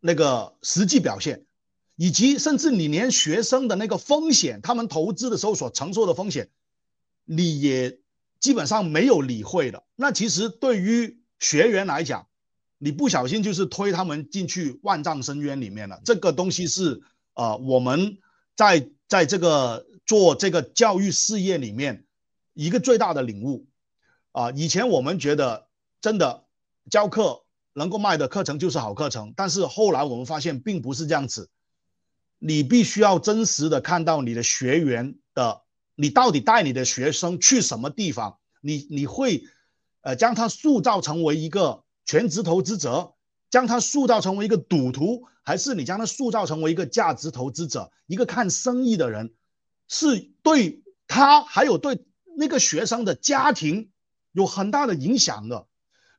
[0.00, 1.44] 那个实际表现，
[1.96, 6.48] 以及甚至你连学生的那个风险，他们投资的时候所承受的风险，
[7.24, 7.98] 你也
[8.40, 9.84] 基本上没有理会的。
[9.94, 12.26] 那其实对于学员来讲，
[12.78, 16.00] 你不小心就是推他们进去万丈深渊里面了。
[16.04, 17.02] 这个东西是
[17.34, 18.18] 呃我们
[18.56, 22.04] 在在这个做这个教育事业里面
[22.54, 23.66] 一个最大的领悟
[24.32, 24.50] 啊。
[24.52, 25.66] 以前我们觉得
[26.00, 26.44] 真的
[26.90, 31.50] 教课能够卖的课程就是好课程，但是后来我们发现并不是这样子。
[32.38, 35.62] 你必须要真实的看到你的学员的，
[35.94, 38.38] 你到底带你的学生去什么地方？
[38.60, 39.44] 你你会
[40.00, 41.84] 呃将他塑造成为一个。
[42.04, 43.14] 全职投资者
[43.48, 49.32] 将他塑造成为一个赌徒，还是你将他塑造成为一个价值投资者，一个看生意的人，
[49.92, 52.02] 是对他还有对
[52.38, 53.90] 那个学生的家庭
[54.32, 55.66] 有很大的影响的。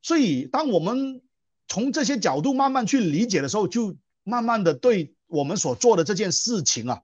[0.03, 1.23] 所以，当我们
[1.67, 7.01] 从这些角度慢慢去理解的时候，就慢慢的对我们所做的这件事情啊，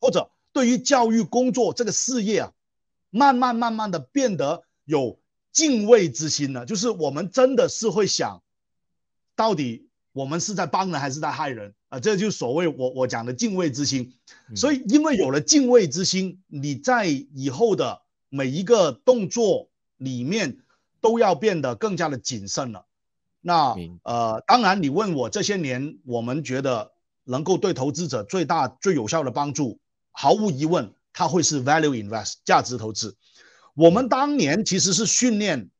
[0.00, 2.52] 或者对于教育工作这个事业啊，
[3.10, 5.20] 慢慢慢慢的变得有。
[5.52, 8.40] 敬畏之心了，就是我们真的是会想，
[9.34, 12.00] 到底我们是在帮人还是在害人啊？
[12.00, 14.14] 这就所谓我我讲的敬畏之心。
[14.56, 18.00] 所以，因为有了敬畏之心，你在以后的
[18.30, 20.56] 每一个动作里面
[21.02, 22.86] 都要变得更加的谨慎了。
[23.42, 26.92] 那呃，当然，你问我这些年，我们觉得
[27.24, 29.78] 能够对投资者最大最有效的帮助，
[30.10, 33.16] 毫无疑问，它会是 value invest 价值投资。
[33.74, 35.70] 我们当年其实是训练，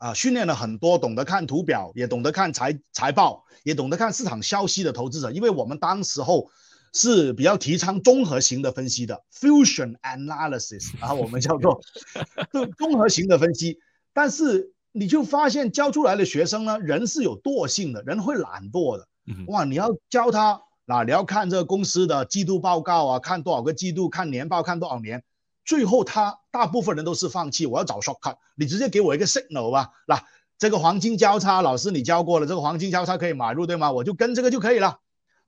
[0.00, 5.30] 啊，训练了很多懂得看图表，也懂得看财财报，也懂得看市场消息的投资者。
[5.30, 6.50] 因为我们当时候
[6.94, 11.78] 是比较提倡综合型的分析的 （fusion analysis），啊，我们叫做
[12.78, 13.78] 综合型的分析。
[14.14, 19.06] 但是你就发现教出来的学生呢，人是有惰性的，人会懒惰的。
[19.48, 25.22] 哇，你要教他，那你要看这个公司的季度报告啊，看多少个季度，看年报，看多少年。
[25.70, 27.64] 最后，他大部分人都是放弃。
[27.64, 29.92] 我要找 shortcut，你直接给我一个 signal 吧。
[30.04, 30.20] 那
[30.58, 33.92] 这个黄金交叉，老师你教过了，这个黄金交叉可以买入，对吗？
[33.92, 34.98] 我就跟这个就可以了。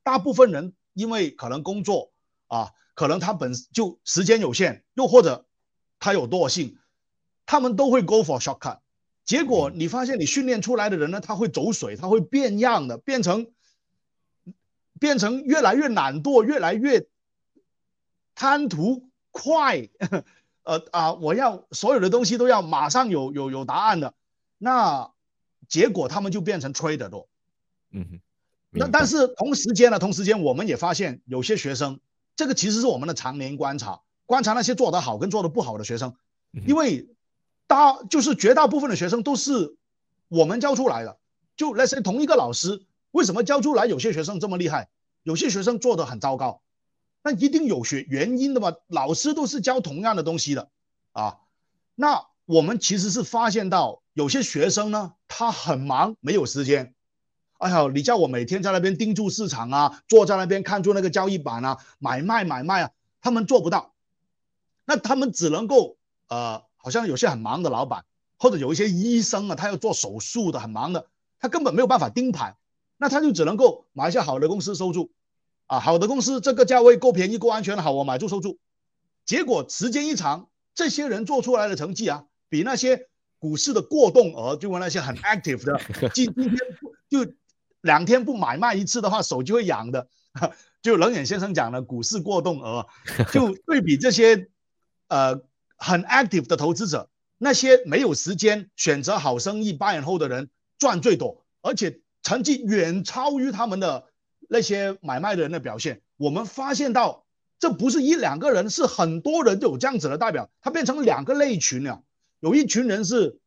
[0.05, 2.13] 大部分人因为可能工作
[2.47, 5.45] 啊，可能他本就时间有限，又或者
[5.99, 6.79] 他有惰性，
[7.45, 8.79] 他们都会 go for shortcut。
[9.25, 13.49] 结果你发现你训练出来的人呢，他会走水，他会变样的，变成
[15.01, 17.09] 变成越来越懒惰，越来越
[18.37, 19.09] 贪图。
[19.33, 19.89] 快，
[20.63, 21.13] 呃啊！
[21.15, 24.15] 我要所有的东西都要马上有有有答案的，
[24.59, 25.11] 那
[25.69, 27.27] 结果他们就变成 trader 多。
[27.91, 28.21] 嗯哼。
[28.71, 31.99] 那但是同时间呢，同时间我们也发现有些学生，
[32.37, 36.15] 这个其实是我们的常年观察，观察那些做得好跟做得不好的学生，
[36.67, 37.09] 因为
[37.67, 39.77] 大就是绝大部分的学生都是
[40.29, 41.19] 我们教出来的。
[41.55, 44.89] 就那些同一个老师，为什么教出来有些学生这么厉害，
[45.23, 46.63] 有些学生做得很糟糕？
[47.23, 48.75] 那一定有学原因的嘛？
[48.89, 50.69] 老师都是教同样的东西的，
[51.13, 51.39] 啊，
[51.95, 56.95] 那我们其实是发现到有些学生呢，他很忙，没有时间。
[57.59, 63.95] 哎呀，你叫我每天在那边盯住市场啊，坐在那边看住那个交易板啊，买卖买卖啊，他们做不到。
[64.85, 65.97] 那他们只能够
[66.29, 68.05] 呃，好像有些很忙的老板，
[68.37, 71.07] 或者有一些医生啊，他要做手术的，很忙的，
[71.39, 72.57] 他根本没有办法盯盘，
[72.97, 75.13] 那他就只能够买一些好的公司收住。
[75.73, 78.59] 啊，好的公司，这个价位够便宜、够安全的，好，我买住收住。
[79.25, 83.09] 结果时间一长，这些人做出来的成绩啊，比那些
[83.39, 86.59] 股市的过动额，就那些很 active 的，今 今天
[87.09, 87.33] 就
[87.81, 90.07] 两天不买卖一次的话，手就会痒的。
[90.83, 92.87] 就冷眼先生讲的股市过动额，
[93.33, 94.49] 就对比这些
[95.09, 95.41] 呃
[95.79, 97.09] 很 active 的投资者，
[97.39, 104.05] 那些没有时间选择好生意 buy and hold 的人赚最多，而且成绩远超于他们的
[104.53, 106.03] 那些买卖的人的表现。
[106.19, 107.25] 我们发现到，
[107.59, 112.03] 这不是一两个人，是很多人都有这样子的代表，它变成两个类群了。
[112.39, 113.41] 有一群人是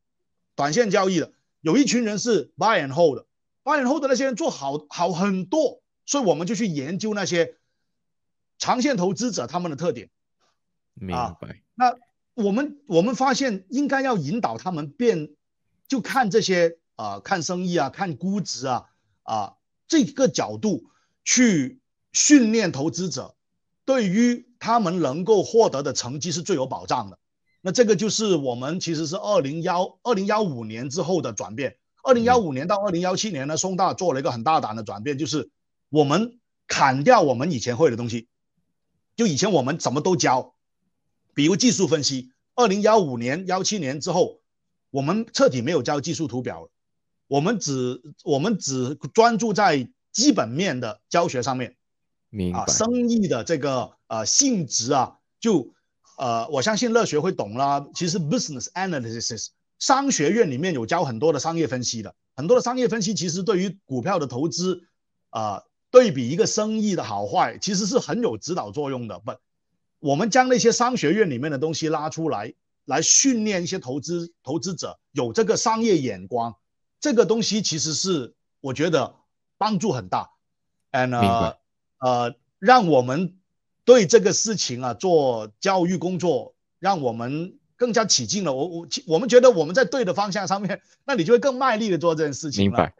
[0.56, 3.26] 短线交易的，有一群人是 buy and hold 的
[3.64, 5.82] ，buy and hold 的那些人做好好很多。
[6.08, 7.56] 所以我们就去研究那些
[8.58, 10.10] 长线投资者他们的特点，
[10.94, 11.62] 明白？
[11.76, 11.96] 那
[12.36, 15.30] 我们我们发现应该要引导他们变，
[15.88, 18.90] 就看这些啊，看生意啊，看估值啊
[19.24, 19.56] 啊
[19.88, 20.86] 这个角度
[21.26, 21.82] 去
[22.14, 23.36] 训练投资者，
[23.84, 27.20] 对于他们能够获得的成绩是最有保障的。
[27.60, 31.76] 那这个就是我们其实是二零幺二零幺五年之后的转变。
[32.02, 35.50] 二零幺五年到二零幺七年呢，松大做了一个很大胆的转变，就是。
[35.90, 38.28] 我们砍掉我们以前会的东西，
[39.16, 40.56] 就以前我们什么都教，
[41.34, 42.32] 比如技术分析。
[42.56, 44.42] 二零幺五年、幺七年之后，
[44.90, 46.70] 我们彻底没有教技术图表了，
[47.28, 51.76] 我们只我们只专注在基本面的教学上面。
[52.32, 52.66] 明白。
[52.66, 55.72] 生意的这个呃性质啊，就
[56.18, 57.86] 呃我相信乐学会懂啦。
[57.94, 64.82] 其实 business analysis 商学院里面有教很多的商业分析的，很多的商业分析其实对于股票的投资
[65.30, 65.62] 啊。
[65.92, 69.18] 对比一个生意的好坏，其实是很有指导作用的。
[69.20, 69.32] 不，
[70.00, 76.54] 我们将那些商学院里面的东西拉出来，来训练一些投资投资者有这个商业眼光。
[77.00, 79.16] 这个东西其实是我觉得
[79.58, 80.30] 帮助很大。
[80.92, 81.16] and
[82.00, 83.36] 呃，让我们
[83.84, 88.54] 对这个事情啊做教育工作，让我们更加起劲了。
[88.54, 92.66] 我我我们觉得我们在对的方向上面，那你就会更卖力的做这件事情。
[92.66, 92.94] 明白。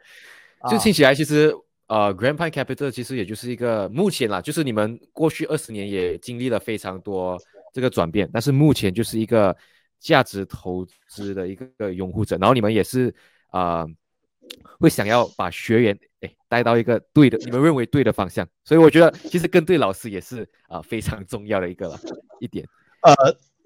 [0.70, 1.54] 就听起来其实。
[1.88, 7.38] 呃，Grand Pine Capital 其实也就是一个目前啦，就是你们过去二十年也经历了非常多
[7.72, 9.56] 这个转变，但是目前就是一个
[10.00, 13.14] 价值投资的一个拥护者，然后你们也是
[13.50, 13.86] 啊，
[14.78, 22.00] 会想要把学员哎带到一个对的，你们认为对的方向，所以我觉得其实跟对老师也是啊非常重要的一个了
[22.40, 22.66] 一点。
[23.02, 23.14] 呃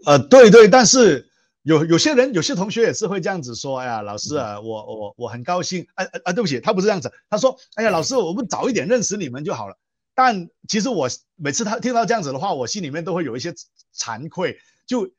[0.07, 1.27] 呃，对对，但是。
[1.65, 7.13] 有有些人，有些同学也是会这样子说：“哎呀，老师啊，我我我很高兴。”哎哎啊，对不起，他不是这样子。
[7.29, 9.77] 他说：“哎呀，老师，我们早一点认识你们就好了。”
[10.17, 13.55] 但其实我每次他听到这样子的话，我心里面都会有一些
[13.95, 14.57] 惭愧。
[14.87, 15.11] 就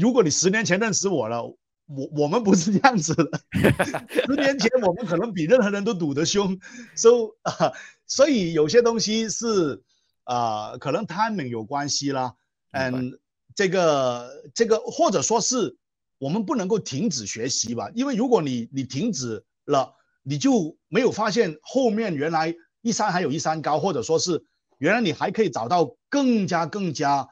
[0.00, 1.54] 如果你十年前认识我了，
[1.96, 3.40] 我 我们不是这样子的。
[4.26, 6.58] 十年前我们可能比任何人都赌得凶。
[6.94, 7.72] So 啊，
[8.06, 9.82] 所以有些东西是
[10.24, 12.34] 啊，可能 timing 有关系啦。
[12.72, 13.18] 嗯，
[13.54, 15.76] 这个这个或者说是。
[16.18, 24.44] 我们不能够停止学习吧，因为如果你你停止了，你就没有发现后面原来一山还有一山高，或者说是
[24.78, 27.26] 原来你还可以找到更加更加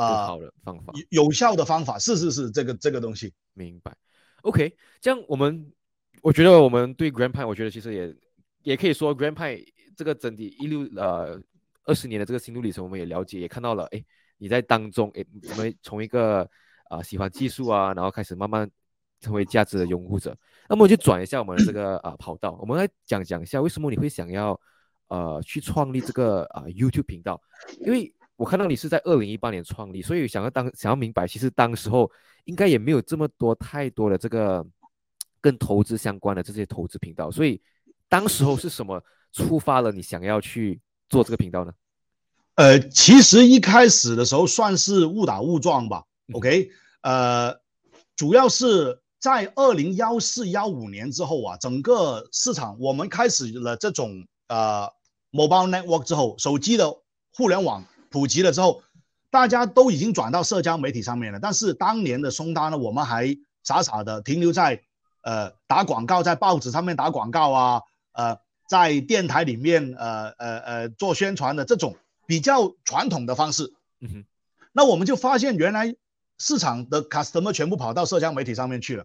[0.00, 1.98] 啊好的方法，有效的方法。
[1.98, 3.96] 是是是，这个这个东西明白。
[4.42, 5.72] OK，这样我们
[6.22, 8.16] 我觉得我们对 Grand Pine，我觉得其实也
[8.62, 9.64] 也可以说 Grand Pine
[9.96, 11.40] 这个整体一六呃
[11.84, 13.84] 二十年的这个心路历程，我们也了解，也看到了。
[13.92, 14.04] 哎，
[14.38, 16.48] 你在当中，哎，我们从一个。
[16.90, 18.68] 啊，喜欢技术啊，然后开始慢慢
[19.20, 20.36] 成为价值的拥护者。
[20.68, 24.60] 那么就转一下我们这个啊跑道，我们来讲讲一下为什么你会想要
[25.06, 27.40] 呃去创立这个啊 YouTube 频道。
[27.86, 32.10] 因为我看到你是在二零一八年创立，所以想要当想要明白，其实当时候
[32.44, 34.66] 应该也没有这么多太多的这个
[35.42, 37.30] 跟投资相关的这些投资频道。
[37.30, 37.60] 所以
[38.08, 41.72] 当时候是什么触发了你想要去做这个频道呢？
[42.54, 46.04] 呃，其实一开始的时候算是误打误撞吧。
[46.32, 46.70] OK，
[47.02, 47.54] 呃，
[48.16, 54.88] 主要是在二零幺四幺五年之后啊，整个市场我们开始了这种呃
[55.30, 56.90] mobile network 之后，手机的
[57.34, 58.82] 互联网普及了之后，
[59.30, 61.40] 大家都已经转到社交媒体上面了。
[61.40, 64.82] 但是当年的松达呢，我们还傻傻的停留在
[65.22, 71.96] 呃打广告，在报纸上面打广告啊，呃，在电台里面呃呃呃做宣传的这种
[72.26, 73.72] 比较传统的方式。
[74.00, 74.24] 嗯哼，
[74.72, 75.96] 那我们就发现原来。
[76.42, 79.04] 市场的 customer 全部跑到社交媒体上面去了，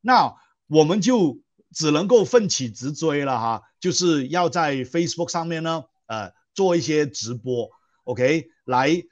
[0.00, 0.34] 那
[0.66, 1.38] 我们就
[1.72, 7.70] 只能够奋起直追了哈，就是要在 Facebook 上面呢，呃，做一些直播
[8.04, 9.02] ，OK，来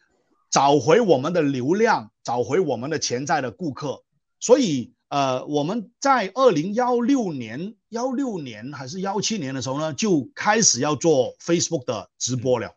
[0.51, 4.03] 找回我们的流量，找回我们的潜在的顾客。
[4.39, 12.77] 所以，呃，我们在二零幺六年、幺六年还是幺七年的时候呢，就开始要做 Facebook 的直播了。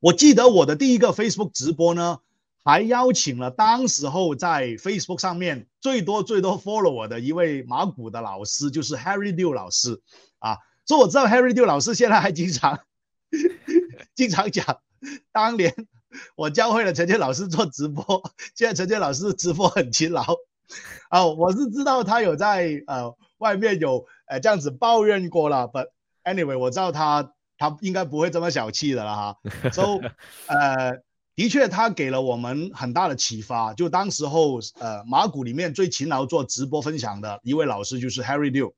[0.00, 2.18] 我记得我的第一个 Facebook 直播呢。
[2.64, 10.02] 还邀请了当时候在 Facebook 上面最多最多 follow 我的一位马股的老师，就是 Harry Liu 老师
[10.38, 10.58] 啊。
[10.84, 12.80] 所以我知道 Harry Dew 老师现在还经常
[14.14, 14.80] 经常讲，
[15.32, 15.74] 当年
[16.36, 18.04] 我教会了陈建老师做直播，
[18.54, 20.24] 现在陈建老师直播很勤劳。
[21.08, 25.88] 啊， 我是知道他有在呃外面有呃这样子抱怨过了，But
[26.24, 29.36] anyway，我知道他他应该不会这么小气的了哈。
[29.72, 30.00] So，
[30.46, 31.00] 呃，
[31.34, 33.72] 的确他给了我们很大的启发。
[33.72, 38.72] 就当时候呃马股里面最勤劳做直播分享的一位老师就是 Harry Liu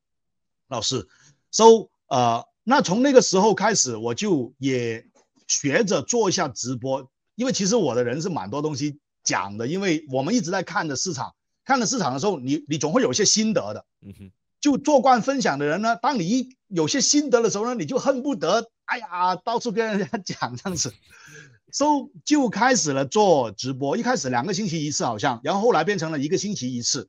[0.68, 1.08] 老师。
[1.50, 5.04] So，呃，那从那个时候开始，我就也
[5.50, 11.34] 学着做一下直播，因为其实我的人是蛮多东西讲的，因为我们一直在看着市场。
[11.64, 13.84] 看了市场的时候，你你总会有一些心得的。
[14.02, 14.30] 嗯哼，
[14.60, 20.92] 就做惯分享的人呢，当你一有些心得的时候呢，你就恨不得哎呀到处跟人家讲这样子，
[21.70, 23.96] 所以就开始了做直播。
[23.96, 27.08] 一开始两个星期一次好像，然后后来变成了一个星期一次。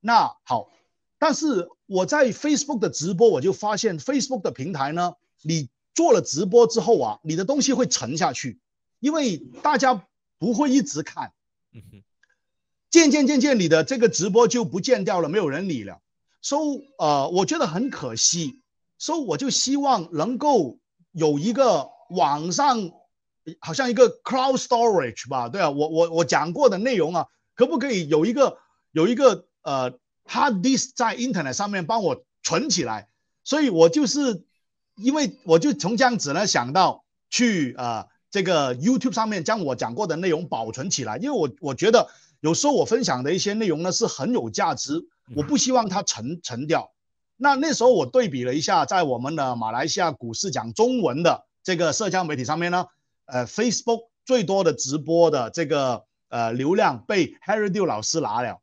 [0.00, 0.70] 那好，
[1.18, 5.68] 但是我在 Facebook 的直播，我就发现 Facebook 的平台呢，你
[5.98, 8.60] 做了直播之后啊，你的东西会沉下去，
[9.00, 10.06] 因为大家
[10.38, 11.32] 不会一直看。
[12.88, 15.98] 渐渐渐渐，你的这个直播就不见掉了，没有人理了。
[16.40, 18.62] 所以，呃，我觉得很可惜。
[18.96, 20.78] 所以，我就希望能够
[21.10, 22.92] 有一个网上，
[23.58, 27.26] 好像一个 cloud storage 吧，对啊，我我我讲过的内容啊，
[27.56, 28.58] 可不可以有一个
[28.92, 29.90] 有一个呃
[30.24, 33.08] hard disk 在 internet 上面帮我存起来？
[33.42, 34.44] 所以我就是
[34.98, 42.08] 因为我就从这样子呢想到去呃这个 YouTube 上面将我讲过的内容保存起来，因为我我觉得。
[42.40, 46.92] 有时候我分享的一些内容呢是很有价值，我不希望它沉沉掉。
[47.36, 52.86] 那那时候我对比了一下，在我们的马来西亚股市讲中文的这个社交媒体上面呢，
[53.24, 58.60] 呃，Facebook 最多的直播的这个呃流量被 Harry Dew 老师拿了，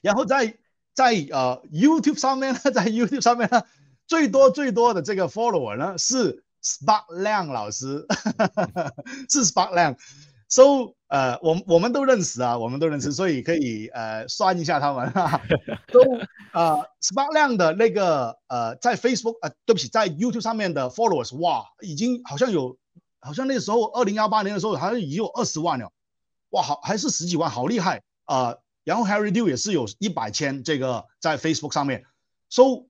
[0.00, 0.56] 然后在
[0.92, 3.62] 在呃 YouTube 上面呢，在 YouTube 上面呢，
[4.06, 8.06] 最多最多的这个 follower 呢是 Spark 亮老师，
[9.28, 9.96] 是 Spark 亮。
[10.46, 15.40] So，呃，我我们都认识啊，我们都认识，所以可以呃算一下他们哈。
[15.92, 16.00] 都
[16.52, 22.76] 呃，Spark 亮的那个呃，在 Facebook 呃，对不起，在 YouTube 上面的 followers，哇，已经好像有，
[23.20, 25.90] 好像那时候二零幺八年的时候，好像已经有二十万了，
[26.50, 28.54] 哇，好还是十几万，好厉害啊。
[28.84, 32.04] 然后 Harry Dew 也是有一百千这个在 Facebook 上面
[32.48, 32.86] ，So，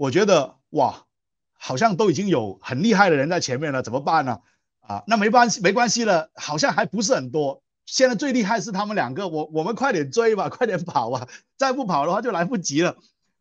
[0.00, 1.04] 我觉得哇，
[1.52, 4.40] 好像都已经有很厉害的人在前面了，怎么办呢？
[4.80, 7.62] 啊，那没关系，没关系了，好像还不是很多。
[7.84, 11.28] 现在最厉害是他们两个，我我们快点追吧， 快点跑啊！
[11.58, 12.96] 再不跑的话就来不及了。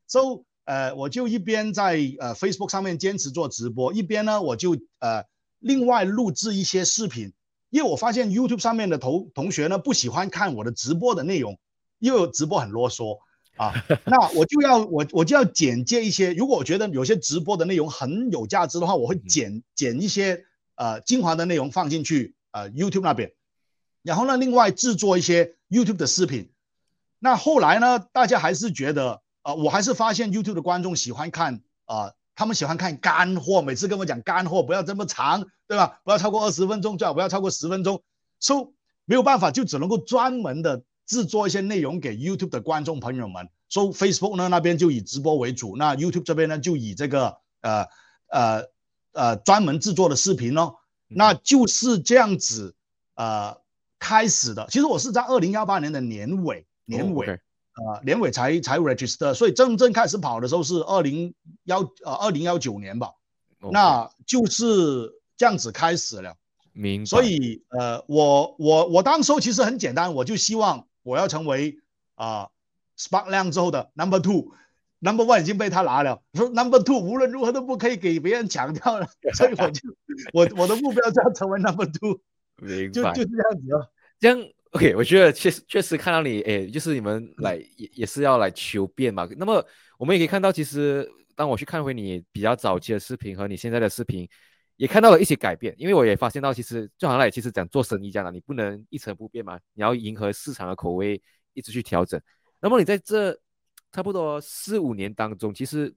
[0.06, 5.24] So，呃，我就一边在呃 Facebook 上面坚持做直播，一边呢我就呃
[5.60, 7.32] 另外录制一些视频，
[7.70, 11.58] 因为我发现 YouTube 上面的同同学呢不喜欢看我的直播的内容，
[12.00, 13.18] 因为直播很啰嗦
[13.60, 13.74] 啊。
[14.06, 20.46] 那我就要我我就要简介一些，如果我觉得有些直播的内容很有价值的话，我会剪剪一些。
[20.82, 23.34] 呃，精华的内容放进去，呃，YouTube 那边，
[24.02, 26.54] 然后呢，另外制作一些 YouTube 的视频。
[27.20, 36.00] 那后来呢，大家还是觉得，呃，我还是发现 YouTube 的观众喜欢看，啊，他们喜欢看干货，每次跟我讲干货不要这么长，对吧？
[36.06, 38.02] 不要超过二十分钟，最好不要超过十分钟。
[38.40, 38.72] So
[39.04, 43.50] 没有办法，就只能够专门的制作一些内容给 YouTube 的观众朋友们。
[43.68, 47.86] So Facebook 呢那边就以直播为主，那 YouTube 这边呢就以这个，呃，
[48.28, 48.70] 呃。
[49.12, 50.76] 呃，专门制作的视频咯，
[51.08, 52.76] 那就是这样子，
[53.16, 53.58] 呃，
[53.98, 54.68] 开始的。
[54.70, 61.34] 其实我是在二零幺八年的年尾，年尾，呃，年尾才才 register，所以真正开始跑的时候是二零
[61.64, 63.10] 幺呃二零幺九年吧，
[63.72, 66.36] 那就是这样子开始了。
[66.72, 71.80] 明，所以呃，我我我当时候其实很简单，我就希望我要成为
[72.16, 72.48] 啊
[72.98, 74.54] ，Spark 亮之后的 Number Two。
[75.02, 79.82] Number one 已经被他拿了，说 Number two 无论如何都不可以给别人抢掉了， 所以我就
[80.34, 82.20] 我我的目标就要成为 Number two，
[82.92, 83.88] 就就是这样子哦。
[84.20, 84.38] 这样
[84.72, 89.26] OK，我觉得确实确实看到你，哎，就是你们来也也是要来求变嘛。
[89.38, 89.66] 那么
[89.98, 94.28] 我们也可以看到，其实当我去看回你比较早期的视频和你现在的视频，
[94.80, 95.76] 也看到了一些改变。
[95.78, 101.22] 因为我也发现到，其实就好像也其实讲做生意这样的，你不能一成不变嘛，你要迎合市场的口味，
[101.54, 102.20] 一直去调整。
[102.60, 103.40] 那么你在这。
[103.92, 105.92] 差不多四五年当中，其实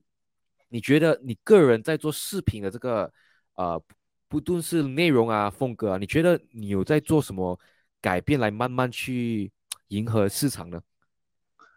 [0.69, 3.13] 你觉得你个人在做视频的这个
[3.53, 3.79] 呃，
[4.27, 7.59] 不论是内容啊、风格啊，你觉得你有在做什么
[8.01, 9.51] 改变来慢慢去
[9.89, 10.81] 迎合市场呢？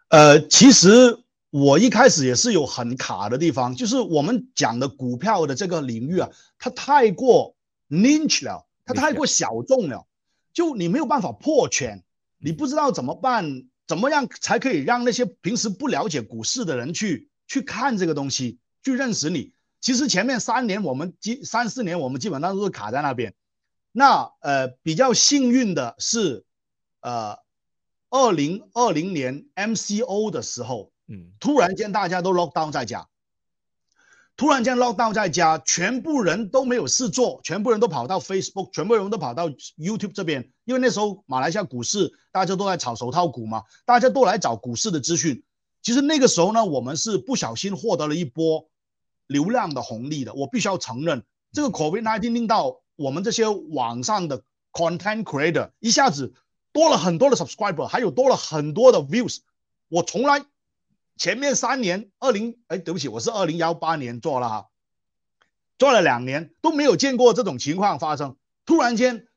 [0.07, 1.15] 呃，其实
[1.49, 6.29] 我一开始也是有很卡的地方，就是我们讲的股票的这个领域啊，
[6.59, 7.55] 它太过
[7.89, 10.05] niche 了，它太过小众了，
[10.53, 12.03] 就你没有办法破圈，
[12.37, 13.67] 你不知道怎么办。
[13.87, 19.53] 怎么样才可以让那些平时不了解股市的人去去看这个东西，去认识你？
[19.79, 23.33] 其实前面三年我们基三四年我们基本上都是卡在那边。
[23.93, 26.43] 那呃比较幸运的是，
[26.99, 27.37] 呃，
[28.09, 33.07] 二零二零年 MCO 的时候，嗯，突然间大家都 lock down 在家。
[34.35, 45.43] 突然间 lock down 在家，全部人都没有事做，全部人都跑到 Facebook，全部人都跑到 YouTube 这边，因为那时候马来西亚股市大家都在炒手套股嘛，大家都来找股市的资讯。
[45.81, 48.69] 其实那个时候呢，我们是不小心获得了一波
[49.25, 50.35] 流量的红利的。
[50.35, 56.35] 我必须要承认，这个 COVID-19 令到我们这些网上的 content creator 一下子
[56.71, 59.39] 多了很多的 subscriber，还有多了很多的 views。
[59.87, 60.45] 我从来。
[61.17, 64.67] 前面三年，二零哎，对不起，我是二零幺八年做了哈，
[65.79, 68.37] 做了两年都没有见过这种情况发生。
[68.67, 69.27] 突然间，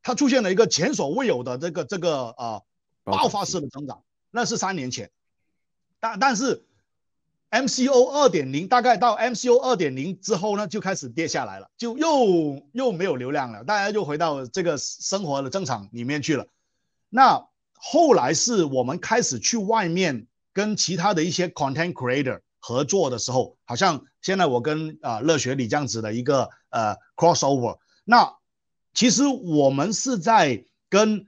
[0.00, 2.62] 它出现了一个前所未有的这个这个呃
[3.02, 5.10] 爆发式的增长，那是三年前。
[5.98, 6.64] 但但是
[7.50, 16.46] ，MCO 二点零大概到 MCO 二点零之后呢，就开始跌下来了，就又又没有流量了，大家又回到这个生活的正常里面去了。
[17.08, 20.27] 那后来是我们开始去外面。
[20.58, 27.78] 跟其他的一些 content creator 合作的时候，好像现在我跟啊乐学里这样子的一个呃 crossover。
[28.02, 28.34] 那
[28.92, 31.26] 其实我们是在跟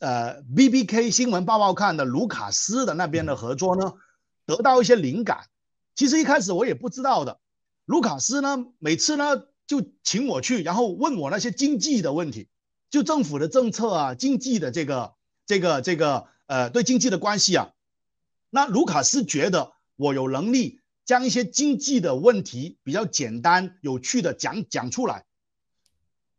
[0.00, 3.94] 呃 B B K 新闻报报看的卢卡斯的那边的合作呢，
[4.44, 5.46] 得到一些灵感。
[5.94, 7.40] 其实一开始我也不知道的，
[7.86, 12.48] 卢卡斯呢每次呢就请我去，然后问我那些经济的问题，
[12.90, 15.14] 就政府的政策啊，经济的这个
[15.46, 17.70] 这个这个呃对经济的关系啊。
[18.50, 25.24] 那卢卡斯觉得我有能力将一些经济的问题比较简单、有趣的讲讲出来。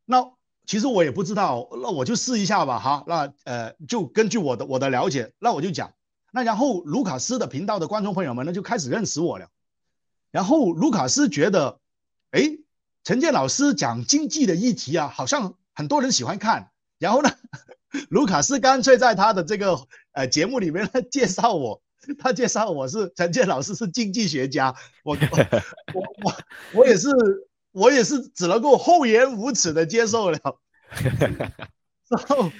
[0.05, 0.31] 那
[0.65, 3.03] 其实我也不知道，那我就试一下吧，哈。
[3.07, 5.93] 那呃，就根据我的我的了解，那我就讲。
[6.31, 9.49] 那然后卢卡斯的频道的观众朋友们呢，就开始认识我了。
[10.29, 11.79] 然后卢卡斯觉得，
[12.31, 12.57] 哎，
[13.03, 16.71] 陈建老师讲经济的议题啊，好像很多人喜欢看。
[16.99, 17.31] 然后呢，
[18.09, 21.81] 卢卡斯干脆在他的这个呃节目里面呢介绍我。
[22.17, 24.73] 他介绍我是陈建老师，是经济学家。
[25.03, 25.61] 我我
[26.23, 26.33] 我
[26.73, 27.09] 我也是，
[27.71, 30.39] 我也是只能够厚颜无耻的接受了。
[32.09, 32.51] 然后，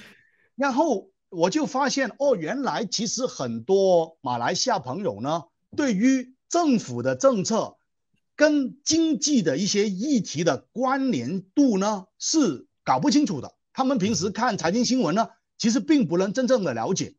[0.56, 5.44] 然后我就发现哦，原来其实很多马来西亚朋友呢，
[5.76, 7.76] 对于政府的政策
[8.36, 13.54] 跟经济的一些议题的关联度呢，是搞不清楚的。
[13.72, 17.14] 他们平时看财经新闻呢，其实并不能真正的了解。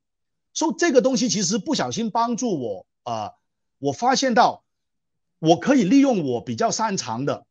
[0.53, 3.31] 说这个东西其实不小心帮助我啊，
[3.79, 4.63] 我发现到
[5.39, 7.45] 我可以利用我比较擅长的，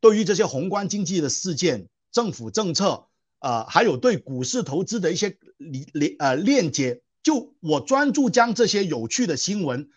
[0.00, 3.06] 对于这些宏观经济的事件、政府政策
[3.38, 9.90] 啊，还有对股市投资的一些连连呃链接，就我专注将这些有趣的新闻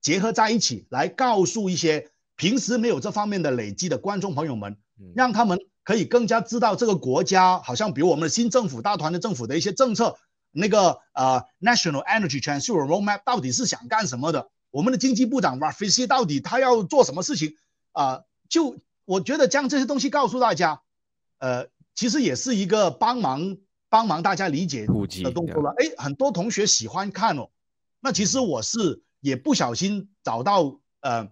[0.00, 4.76] 结合在一起，来告诉一些平时没有这方面的累积的观众朋友们，
[5.14, 10.18] 让他们可以更加知道这个国家好像比如我们的新政府大团的政府的一些政策。
[10.56, 14.48] 那个呃，National Energy Transition Roadmap 到底是想干什么的？
[14.70, 17.56] 我们的经济部长 Rafizi 到底他要做什么事情
[17.92, 18.22] 啊？
[18.48, 20.80] 就我觉得将这些东西告诉大家，
[21.38, 23.56] 呃，其实也是一个帮忙
[23.88, 25.74] 帮忙大家理解的动作了。
[25.78, 27.50] 哎，很多同学喜欢看哦。
[28.00, 31.28] 那其实我是也不小心找到呃，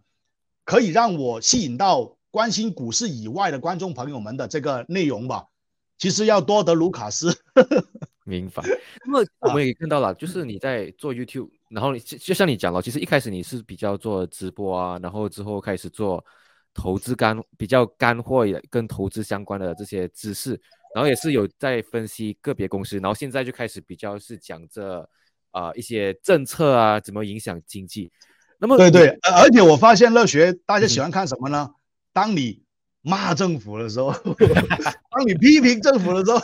[0.64, 5.46] 可以让我吸引到关心股市以外的观众朋友们的这个内容吧。
[5.98, 7.38] 其实要多得卢卡斯。
[8.24, 8.62] 明白。
[9.06, 16.24] 那么我们也看到了，就是你在做 YouTube，然后你就像你讲了，其实一开始你是比较做直播啊，然后之后开始做
[16.72, 20.60] 投资干比较干货跟投资相关的这些知识，
[20.94, 25.08] 然后也是有在分析个别公司，然后现在就开始比较是讲这
[25.52, 28.10] 啊一些政策啊怎么影响经济。
[28.58, 31.70] 那么对对，而且我发现乐学大家喜欢看什么呢？
[32.12, 32.63] 当你
[33.06, 34.10] 骂政府的时候，
[35.12, 36.40] 当你批评政府的时候，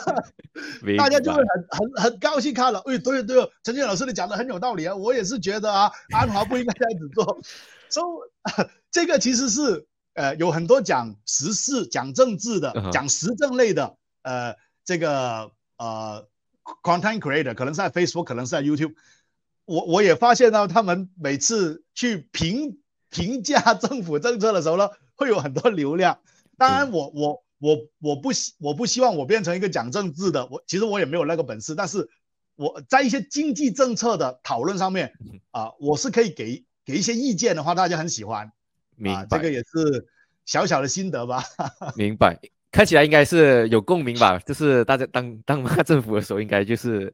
[0.95, 2.79] 大家就会很很很高兴看了。
[2.85, 7.41] 哎，对对，陈建老师你讲的很有道理啊，我也是觉得啊， 安华不应该这样子做。
[7.89, 8.05] 所以
[8.91, 14.55] 这个其实是呃有很多讲时事、讲政治的、讲时政类的呃
[14.85, 16.27] 这个呃
[16.83, 18.93] content creator，可能是在 Facebook，可能是在 YouTube。
[19.65, 22.77] 我我也发现到他们每次去评
[23.09, 26.19] 评价政府政策的时候呢，会有很多流量。
[26.57, 31.75] 当然，我我我我不希我不希望我变成一个讲政治的，我其实我也没有那个本事。
[31.75, 32.09] 但是
[32.55, 35.13] 我在一些经济政策的讨论上面
[35.51, 38.51] 啊，我是可以给给一些意见的话，大家很喜欢。
[38.95, 40.07] 明白，这个也是
[40.45, 41.43] 小小的心得吧。
[41.95, 42.39] 明白，
[42.71, 44.37] 看起来应该是有共鸣吧？
[44.39, 47.13] 就是大家当当骂 政府的时候，应该就是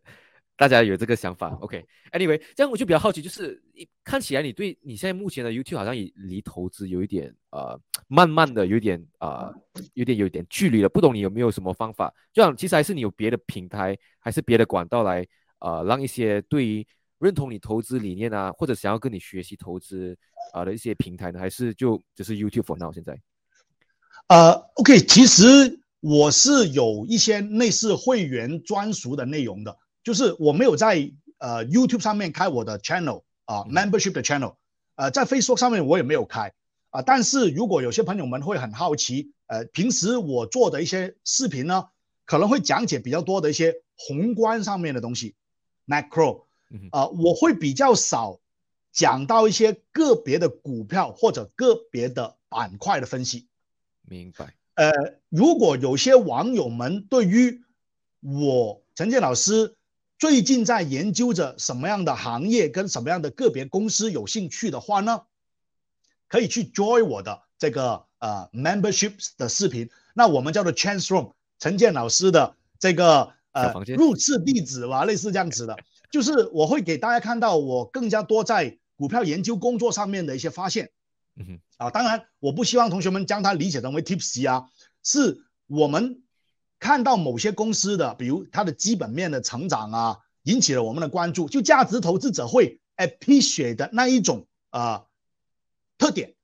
[0.57, 3.61] 大家有这个想法，OK？Anyway，这样我就比较好奇，就是
[4.03, 9.53] 看起来你对你现在目前的 YouTube 好像也离投资有一点呃，慢慢的有点啊，
[9.93, 10.89] 有点有点距离了。
[10.89, 12.11] 不懂你有没有什么方法？
[12.33, 15.23] 这样其实还是你有别的平台，还是别的管道来
[15.59, 16.85] 呃，让一些对于
[17.19, 20.17] 认同你投资理念啊，或者想要跟你学习投资
[20.53, 21.39] 啊的一些平台呢？
[21.39, 22.91] 还是就只是 YouTube for now？
[22.91, 23.15] 现在？
[24.27, 29.77] 呃，OK，其实我是有一些类似会员专属的内容的。
[30.07, 34.55] 就是我没有在呃 YouTube 上面开我的 channel 啊，membership 的 channel，
[34.95, 36.53] 呃，在 Facebook 上面我也没有开
[36.91, 37.01] 啊。
[37.01, 41.89] 但是如果有些朋友们会很好奇，呃，平时我做的一些视频呢，
[42.23, 45.35] 可能会讲解比较多的一些宏观上面的东西
[45.85, 46.43] ，macro，
[46.91, 48.39] 啊，我会比较少
[48.93, 53.49] 讲到一些个别的股票或者个别的板块的分析。
[54.03, 54.53] 明白。
[54.75, 54.89] 呃，
[55.27, 57.61] 如果有些网友们对于
[58.21, 59.73] 我陈建老师，
[60.19, 65.21] 最近在研究着什么样的行业跟什么样的个别公司有兴趣的话呢？
[66.27, 69.89] 可以去 join 我的这个呃 memberships 的视频。
[70.15, 75.77] 那我们叫做 Chance Room，陈建老师的这个呃入室地址吧，类似这样子的。
[76.09, 80.89] 就是我会给大家看到我更加多在股票研究工作上面的一些发现。
[81.35, 84.67] 嗯哼，啊，当然我不希望同学们将它理解成为 tips 啊，
[85.03, 86.23] 是我们。
[86.79, 95.05] 看到某些公司的，比如它的基本面的成长啊，引起了我们的关注，就价值投资者会 appreciate 的那一种啊
[95.97, 96.35] 特点，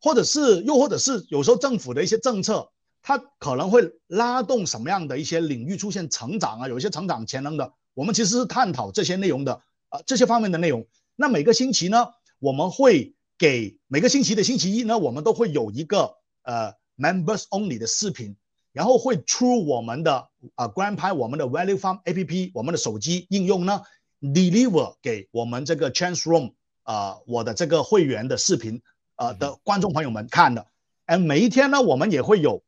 [0.00, 2.70] 或者是又或者是有时候政府的一些政策，
[3.02, 10.86] 它可能会拉动什么样的一些领域出现成长啊，有一些成长潜能的，我们其实是探讨这些内容的啊这些方面的内容。
[11.16, 12.06] 那每个星期呢，
[12.38, 18.36] 我们会给每个星期的星期一呢，我们都会有一个呃 members only 的视频。
[18.72, 23.82] 然后会出我们的啊，Grand 拍我们的 Value Farm A P P，我们的手机应用呢
[24.20, 26.52] ，deliver 给我们这个 Chance Room
[26.84, 28.80] 啊，我的这个会员的视频
[29.16, 30.66] 啊的观众朋友们看的。
[31.06, 32.62] 哎，每一天呢，我们也会有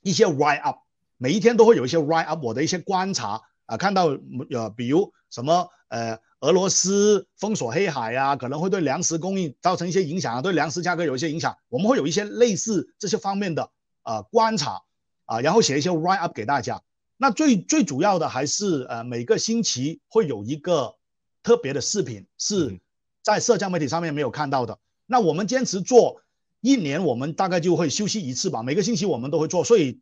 [0.00, 0.78] 一些 write up，
[1.18, 4.06] 每一天都会有一些 write up 我的一些观察啊，看到
[4.50, 13.70] 呃，比如什么呃，俄罗斯封锁黑海啊，可能会对粮食供应造成一些影响啊，对粮食价格有一些影响，我们会有一些类似这些方面的
[14.02, 14.80] 呃观察。
[15.26, 16.82] 啊，然后写一些 write up 给大家。
[17.18, 20.96] 那最最主要的还是呃，每个星期会有一个
[21.42, 22.80] 特别的视频，是
[23.22, 24.78] 在社交媒体上面没有看到的。
[25.06, 26.20] 那我们坚持做
[26.60, 28.62] 一年，我们大概就会休息一次吧。
[28.62, 30.00] 每个星期我们都会做，所以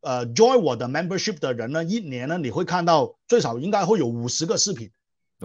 [0.00, 4.90] 呃，join 我的 membership 的人呢，一年呢你会看到最少应该会有五十个视频。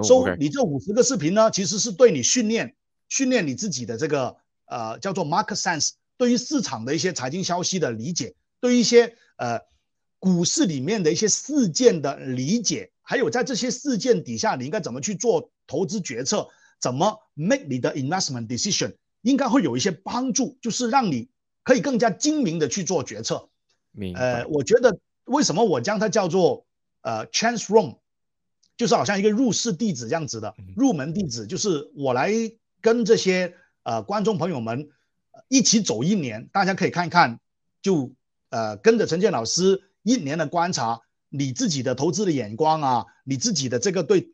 [0.02, 2.76] so 你这五十个视频呢，其实是对你训练
[3.10, 8.36] 训练你自己的这个呃叫做 market sense，对于市场的一些财经消息的理解。
[8.62, 9.62] 对一些呃
[10.20, 16.50] 股市里面的一些事件的理解，还有在这些事件底下你应该怎么去做投资决策，
[16.80, 21.30] 怎么 make 你的 investment decision，应该会有一些帮助，就是让你
[21.64, 23.48] 可以更加精明的去做决策。
[24.16, 26.66] 呃，我觉得为什么我将它叫做
[27.02, 27.98] 呃 chance room，
[28.76, 32.34] 就是好像一个入室弟子这样子的入门弟子，就是我来
[32.82, 34.90] 跟这些呃观众朋友们
[35.48, 37.40] 一起走一年，大家可以看一看
[37.82, 38.12] 就。
[38.50, 44.34] 呃，跟着陈建老师一年的观察，你自己的投资的眼光啊，你自己的这个对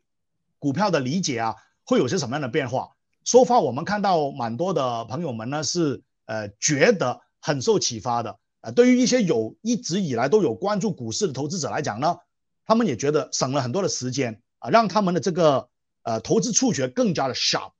[0.58, 1.54] 股票的理解啊，
[1.84, 2.90] 会有些什么样的变化？
[3.24, 8.38] 说话我们看到蛮多的朋友们呢是呃觉得很受启发的。
[8.60, 12.16] 呃，对于一些有一直以来都有关注股市的投资者来讲呢，
[12.64, 15.68] 他们也觉得省了很多的时间啊，让他们的这个
[16.02, 17.72] 呃投资触觉更加的 sharp。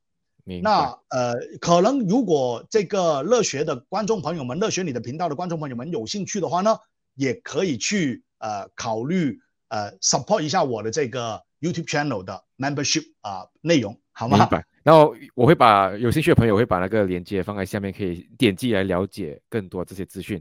[0.62, 6.76] 那呃，可能如果这个乐学的观众朋友们，乐学你的频道的观众朋友们有兴趣的话呢，
[7.16, 9.40] 也可以去呃考虑
[9.70, 14.38] 呃 support 一下我的这个 YouTube channel 的 membership 啊内容，好吗？
[14.38, 14.64] 明白。
[14.84, 20.40] 然后我会把有兴趣的朋友会把那个链接放在下面，可以点击来了解更多这些资讯。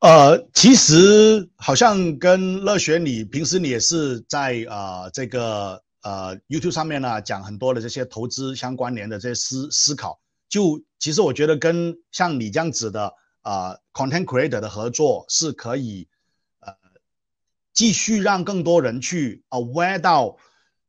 [0.00, 5.80] 呃，其实好像跟乐学你平时你也是在啊这个。
[6.02, 16.08] 呃，YouTube 上面呢讲很多的这些投资相关联的这些思思考，就其实我觉得跟像你这样子的啊 Content Creator 的合作是可以
[16.60, 16.72] 呃
[17.74, 20.38] 继续让更多人去 aware 到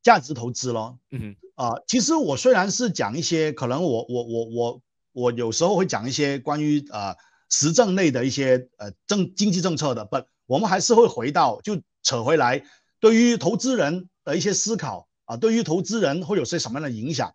[0.02, 0.98] 价值投资咯。
[1.10, 4.82] 嗯啊，其实我虽然是讲一些可能我我我我
[5.12, 7.14] 我有时候会讲一些关于呃
[7.50, 12.64] 时政类的一些呃政经济政策的，不，我们还是会回到就扯回来
[13.02, 14.08] 对于投资人。
[14.24, 17.34] 的一些思考啊，对于投资人会有些什么样的影响？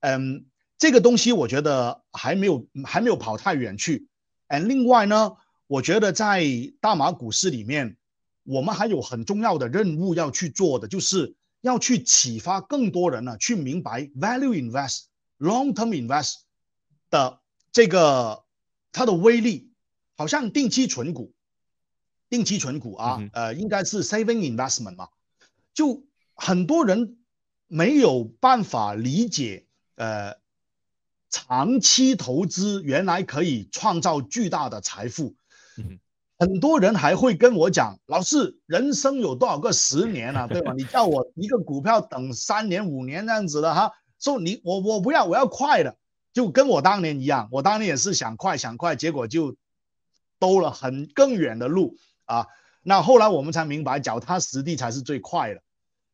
[0.00, 0.46] 嗯，
[0.78, 4.06] 这个东西我觉得还没有还没有跑太远去。
[4.48, 5.36] 嗯，另外呢，
[5.66, 6.44] 我觉得在
[6.80, 7.96] 大马股市里面，
[8.44, 15.04] 我们还有很重要的任务要去做的，就是要去启发更多人呢，去明白 value invest、
[15.38, 16.36] long term invest
[17.10, 17.40] 的
[17.72, 18.44] 这个
[18.92, 19.72] 它的威力，
[20.16, 21.34] 好像定期存股，
[22.30, 25.08] 定期存股啊，呃，应该是 saving investment 嘛，
[25.74, 26.04] 就
[26.38, 27.18] 很多人
[27.66, 29.66] 没有办法理解，
[29.96, 30.36] 呃，
[31.28, 35.34] 长期投资原来可以创造巨大的财富。
[36.38, 40.72] 很多人还会跟我讲，老师，人生有多少个十年啊， 对吧？
[40.74, 45.96] 你叫我一个股票等三年五年这样子的哈，说你我我不要，我要快的，
[46.32, 49.56] 就跟我当年一样，我当年也是想快想快，结果就
[50.38, 52.46] 兜了很更远的路啊。
[52.82, 55.62] 那后来我们才明白，脚踏实地才是最快的。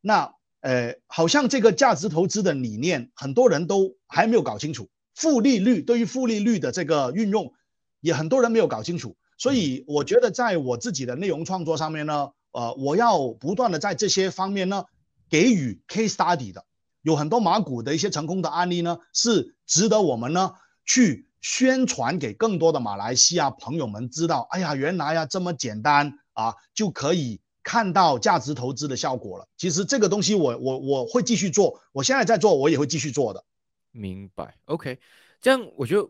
[0.07, 4.91] 那呃，好像这个价值投资的理念，很多人都还没有搞清楚。
[5.15, 7.55] 负利率对于负利率的这个运用，
[8.01, 9.17] 也很多人没有搞清楚。
[9.39, 14.85] 所以我觉得，在我自己的内容创作上面呢，呃，我要不断的在这些方面呢，
[15.31, 16.65] 给予 case study 的，
[17.01, 20.53] 有很多马股的一些成功的案例呢，是值得我们呢
[20.85, 24.47] 去宣传给更多的马来西亚朋友们知道。
[24.51, 29.49] 哎呀，原来呀这么简单啊，就可以看到价值投资的效果了。
[29.57, 33.45] 其实这个东西，我我我会继续做，我现在在做，我也会继续做的。
[33.91, 34.97] 明白，OK，
[35.41, 36.09] 这样我就。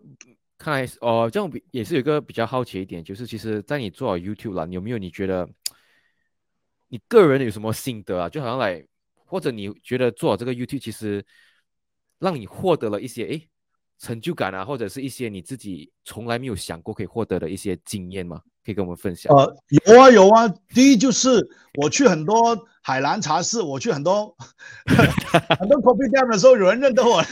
[0.56, 5.46] 看来哦，这样比也是有一个比较好奇一点，就是其实，在你做 YouTube 了，有没有你觉得
[6.88, 8.28] 你个人有什么心得啊？
[8.28, 8.82] 就好像来，
[9.26, 11.22] 或者你觉得做这个 YouTube 其实
[12.20, 13.48] 让你获得了一些诶
[13.98, 18.40] 成就感啊，或者是一些你自己从来没有想过可以获得的一些经验吗？
[18.64, 19.30] 可以跟我们分享？
[19.36, 20.48] 呃，有啊有啊。
[20.72, 24.34] 第一就是我去很多海南茶室，我去很多
[25.58, 27.28] 很多 coffee shop 的时候，有人认得我了。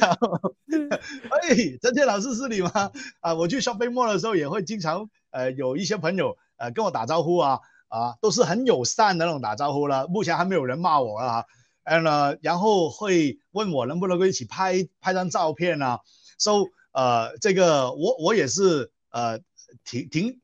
[1.31, 2.91] 哎，陈建老师是你吗？
[3.21, 7.59] 啊，我去 shopping mall 的时候，也会经常呃有一些朋友呃跟我打招呼啊
[7.89, 10.07] 啊，都是很友善的那种打招呼了。
[10.09, 11.45] 目前还没有人骂我啊。
[11.85, 16.01] 呃，然后会问我能不能够一起拍拍张照片啊。
[16.39, 19.41] So 呃，这个我我也是呃
[19.85, 20.42] 挺挺。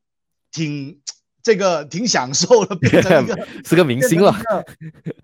[0.50, 1.00] 挺
[1.42, 4.34] 这个挺享受的，变成一个 是个明星了，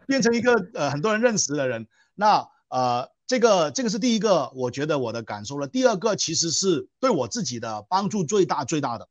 [0.07, 1.87] 变成一个呃很多人认识的人。
[2.15, 5.67] 那呃这个这个是第一个，我觉得我的感受了。
[5.67, 9.09] 第二个其实是对我自己的帮助最大最大的，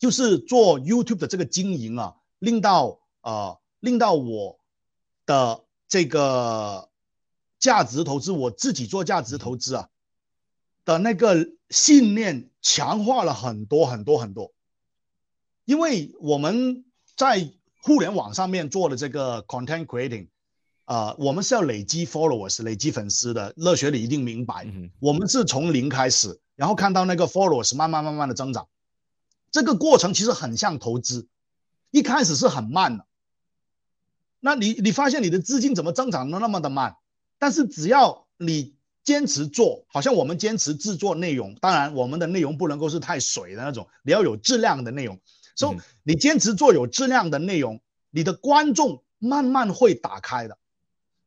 [0.00, 4.58] 就是做 YouTube 的这个经营啊，令到呃令到我
[5.26, 6.88] 的这个
[7.60, 9.88] 价值投资，我自己做价值投资啊
[10.84, 14.52] 的那个信念强化了很多很多很多。
[15.70, 16.84] 因为我们
[17.16, 17.48] 在
[17.80, 20.26] 互联网上面做的这个 content creating，
[20.84, 23.54] 啊，我们是要累积 followers、累积粉丝的。
[23.56, 24.66] 乐学你一定明白，
[24.98, 28.66] 我们是从零开始，然后看到那个 followers 慢慢慢慢的增长，
[29.52, 31.28] 这个过程其实很像投资，
[31.92, 33.06] 一开始是很慢的。
[34.40, 36.96] 那你你发现你的资金怎么增长的那么的慢？
[37.38, 45.16] 但是只要你坚持做，好像我们坚持制作内容，当然我们的内容不能够是太水的那种，你要有质量的内容。
[45.56, 47.80] 所以你坚持做有质量的内容，
[48.10, 50.58] 你的观众慢慢会打开的。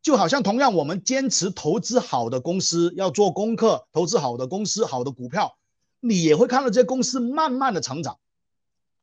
[0.01, 5.57] 就好像同样，我们坚持投资好的公司，要做功课，投资好的公司、好的股票，
[5.99, 8.19] 你也会看到这些公司慢慢的成长，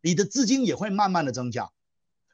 [0.03, 1.71] 你的资金也会慢慢的增加。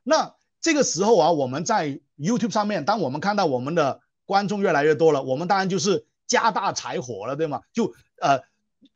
[0.02, 7.60] 那这个时候啊，我们在 YouTube 上面，当我们看到我们的观众越来越多了，我们当然就是加大柴火了，对吗？
[7.72, 8.42] 就呃。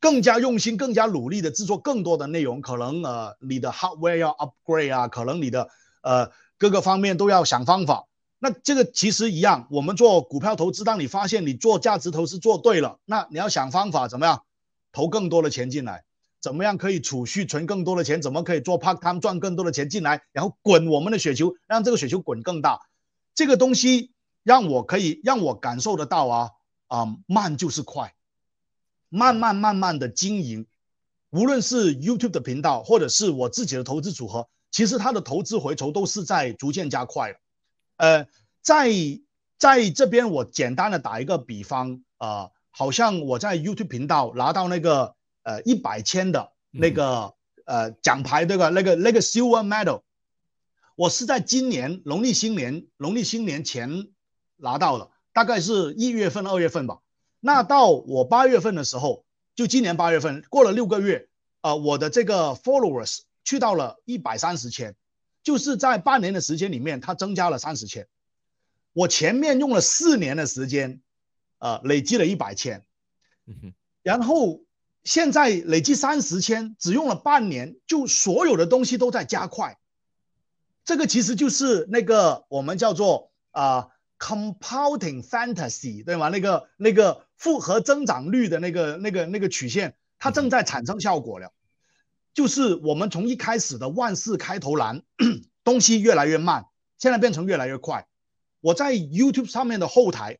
[0.01, 5.69] 更加用心、更加努力的制作更多的内容，可能呃你的 hardware 要 upgrade 啊，可能你的
[6.03, 8.07] 呃各个方面都要想方法。
[8.39, 14.45] 那这个其实一样，我们做股票投资，当你发现你做价值投资做对了，那你要想方法怎么样
[14.93, 16.05] 投更多的钱进来，
[16.41, 22.81] 怎么样可以储蓄存更多的钱，怎么可以做 part time 赚更多的钱进来，然后滚我们的雪球，让这个雪球滚更大。
[23.35, 26.51] 这个东西让我可以让我感受得到啊
[26.87, 28.15] 啊，慢就是快。
[29.11, 30.67] 慢慢慢慢的经营，
[31.31, 37.39] 无论是 YouTube 的频道，或者是我自己的投资组合，其实它的投资回酬都是在逐渐加快的。
[37.97, 38.27] 呃，
[38.63, 38.91] 在
[39.59, 47.35] 在这边我简单的打一个比方啊，好像我在 YouTube 频道拿到那个呃一百千的那个
[47.65, 48.69] 呃奖牌，对吧？
[48.69, 50.03] 那个那个 Silver Medal，
[50.95, 54.07] 我是在今年农历新年农历新年前
[54.57, 57.01] 拿到的，大概是一月份二月份吧。
[57.43, 59.25] 那到我八月份的时候，
[59.55, 61.27] 就今年八月份过了六个月，
[61.63, 64.95] 啊，我的这个 followers 去到了一百三十千，
[65.43, 68.07] 就是在半年的时间里面，它增加了三十千。
[68.93, 71.01] 我前面用了四年的时间，
[71.59, 72.85] 呃，累积了一百千，
[74.03, 74.61] 然后
[75.03, 79.79] 现在累计三十千，只用了半年，就所有的东西都在加快。
[80.85, 83.89] 这个其实就是那个我们叫做啊。
[84.23, 86.29] compounding fantasy，对吗？
[86.29, 91.55] 那个那个复合增长率的那个那个那个曲线，它正在产生效果了。
[92.35, 95.03] 就是我们从一开始的万事开头难，
[95.65, 96.67] 东西越来越慢，
[96.99, 98.07] 现在变成越来越快。
[98.61, 100.39] 我在 YouTube 上面的后台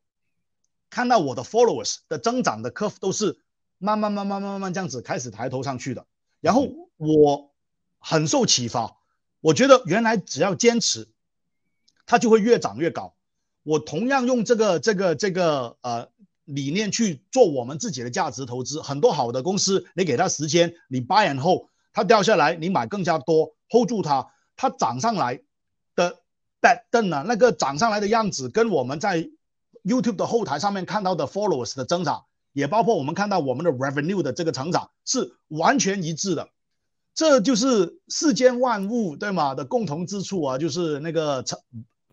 [0.91, 3.39] 看到我的 followers 的增长的 curve 都是
[3.79, 6.05] 慢慢慢慢慢慢慢这样子开始抬头上去的。
[6.39, 7.51] 然后我
[7.97, 8.95] 很受启发，
[9.39, 11.09] 我觉得原来只要坚持，
[12.05, 13.15] 它就会越长越高。
[13.63, 16.09] 我同样用这个这个这个呃
[16.53, 18.81] 理念去做我们自己的价值投资。
[18.81, 21.67] 很多好的公司，你给它时间，你 buy and hold。
[21.93, 24.27] 它掉下来，你买更加多，hold 住它。
[24.55, 25.41] 它涨上来
[25.95, 26.19] 的
[26.61, 27.25] bad 灯呢？
[27.27, 29.27] 那个涨上来的样子，跟我们在
[29.83, 32.23] YouTube 的后台上面看到的 followers 的增长，
[32.53, 36.47] 也包括我们看到我们的 revenue 的这个成长，是完全一致的。
[37.13, 41.59] 这就是世间万物对吗的共同之处啊，就是那个长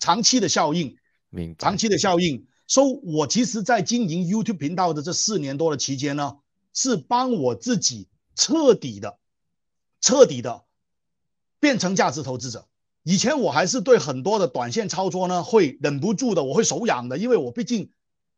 [0.01, 0.97] 长期的效应。
[1.31, 2.48] 明长期的效应。
[2.69, 6.37] 所以，我其实，在经营 YouTube 频道的这四年多的期间呢，
[6.73, 8.07] 是帮我自己
[8.37, 9.19] 彻底的。
[10.01, 10.63] 彻底的
[11.59, 12.69] 变成价值投资者。
[13.03, 17.91] 以前我还是对很多的短线操作呢，会忍不住的，我会手痒的，因为我毕竟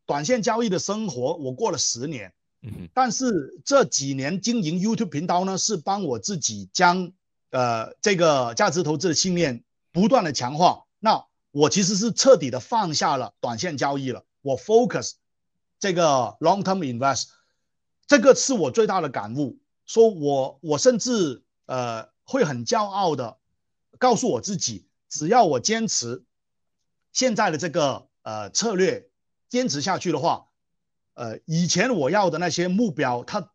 [0.07, 2.33] 短线交易的生活我过了十年。
[2.63, 7.13] 嗯但是这几年经营 YouTube 频道呢，是帮我自己将
[7.51, 9.63] 呃这个价值投资的信念
[9.93, 10.85] 不断的强化。
[10.99, 15.13] 那我其实是彻底的放下了短线交易了，我 focus
[15.79, 17.29] 这个 long term invest，
[18.07, 19.59] 这个是我最大的感悟。
[19.87, 21.43] 说我我甚至。
[21.67, 23.39] 呃，会很骄傲的
[24.01, 26.25] 告诉我自己，只要我坚持
[27.13, 29.09] 现在的这个呃策略，
[29.49, 30.49] 坚持下去的话，
[31.15, 33.53] 呃，以前我要的那些目标，它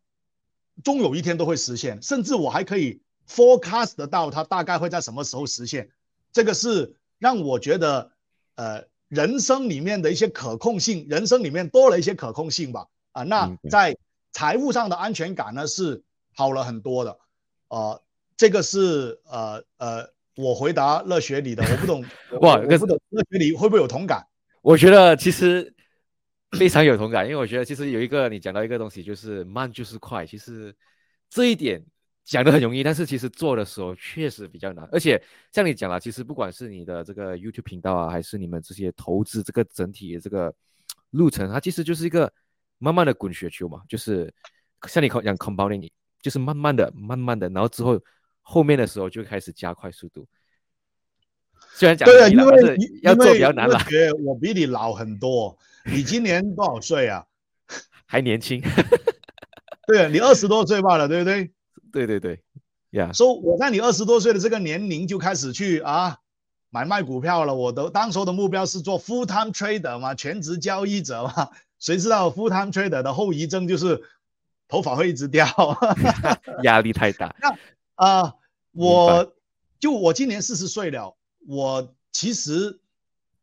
[0.82, 5.90] 终有一天都会实现，甚至我还可以 forecast 得到它大概会在什么时候实现。
[6.32, 8.12] 这个是让我觉得，
[8.56, 12.86] 呃，人生里面的一些可控性，人生里面多了一些可控性吧。
[13.12, 13.96] 啊，那在
[14.32, 16.02] 财务上的安全感呢，是
[16.34, 17.18] 好了很多的，
[17.68, 18.02] 呃。
[18.38, 20.06] 这个是呃呃，
[20.36, 22.04] 我回答乐学里的， 我不懂
[22.42, 24.26] 哇，我不懂乐学里会不会有同感？
[24.60, 25.74] 我觉得其实
[26.50, 30.26] 非常有同感，因为我觉得其实有一个你讲到一个东西，就是慢就是快。
[30.26, 30.76] 其实
[31.30, 31.82] 这一点
[32.26, 34.86] 讲的很容易，但是其实做的时候确实比较难。
[34.92, 35.18] 而且
[35.52, 40.54] 像你讲了，其实不管是你的这个 YouTube 频道啊，还是你们这些投资这个整体的这个
[41.12, 42.30] 路程，它其实就是一个
[42.76, 44.30] 慢慢的滚雪球嘛，就是
[44.86, 47.98] 像你讲 compounding，就是慢慢的、慢慢的，然后之后。
[48.48, 50.24] 后面的时候就开始加快速度，
[51.72, 53.76] 虽然讲对啊，因为要做比较难了。
[54.24, 57.26] 我比你老很多，你今年多少岁啊？
[58.06, 58.62] 还年轻。
[59.88, 61.50] 对啊，你二十多岁罢了，对不对？
[61.92, 62.42] 对对对，
[62.90, 63.12] 呀。
[63.12, 66.18] 说我在你二十多岁的这个年龄就开始去啊
[66.70, 67.54] 买卖股票了。
[67.54, 71.50] 我的当时的目标是做 full time trader 嘛，全职交易者嘛。
[71.78, 74.02] 谁知道 full time trader 的后遗症就是
[74.66, 75.46] 头发会一直掉，
[76.64, 77.34] 压力太大。
[77.40, 77.56] 那
[77.94, 78.34] 啊，
[78.72, 79.34] 我
[79.78, 81.16] 就我今年四十岁了，
[81.46, 82.80] 我其实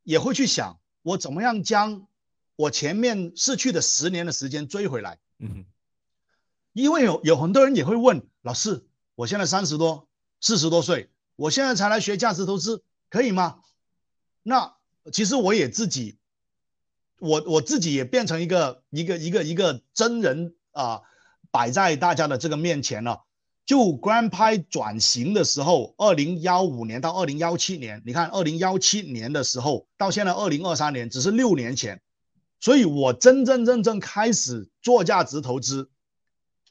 [0.04, 2.08] 也会去想，我怎么样将
[2.56, 5.20] 我前面逝去的十年的时间追回来。
[5.40, 5.66] 嗯，
[6.74, 8.86] 因为有有很多人也会问老师，
[9.16, 10.08] 我现在三十多、
[10.42, 13.60] 四十多岁，我现在才来学价值投资，可以吗？
[14.44, 14.76] 那
[15.14, 16.18] 其实我也自己，
[17.20, 21.02] 我我自己也变成一个一个一个一个真人啊，
[21.52, 23.24] 摆在大家的这个面前了。
[23.66, 32.02] 就 Grand 拍转型的时候，二零幺五年到二零幺七年，你看二零幺七年的时候到现在二零二三年，只是六年前，
[32.60, 35.90] 所以我真真正正开始做价值投资，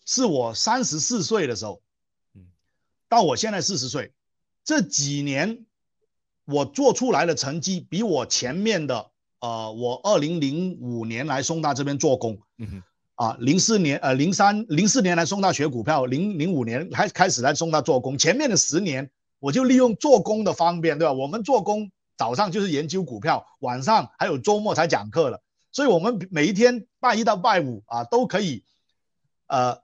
[0.04, 1.82] 是我三十四岁的时候，
[2.34, 2.46] 嗯，
[3.08, 4.12] 到我现在四十岁，
[4.64, 5.66] 这几年
[6.44, 12.82] 我做出来的成绩，比我前面的呃，我二零零五年来松大这边做工，嗯哼。
[13.14, 18.16] 啊，零四年，呃，零三、零四年来松大学股票，零零五年还开始来松大做工。
[18.18, 21.12] 前面的十年，我就利用做工的方便，对吧？
[21.12, 25.40] 我们做工早上就是研究股票，晚上还有周末才讲课了，
[25.70, 28.64] 所以我们每一天拜一到拜五啊，都可以，
[29.46, 29.81] 呃，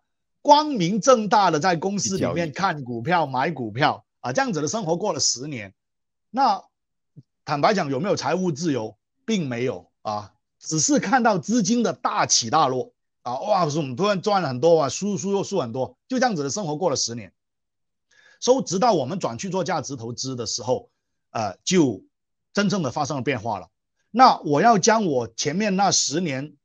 [0.49, 5.75] 光明正大的在公司里面看股票、买股票啊，这样子的生活过了十年。
[6.31, 6.65] 那
[7.45, 8.97] 坦白讲，有没有财务自由，
[9.27, 12.95] 并没有啊，只是看到资金的大起大落。
[13.21, 13.67] 啊哇！
[13.67, 17.31] 我们突然赚了很多啊，输输又输很多，就这样子的生活过了十年，
[18.41, 20.89] 所以直到我们转去做价值投资的时候，
[21.29, 22.03] 呃，就
[22.55, 23.69] 真正的发生了变化了。
[24.11, 26.57] 那我要将我前面那十年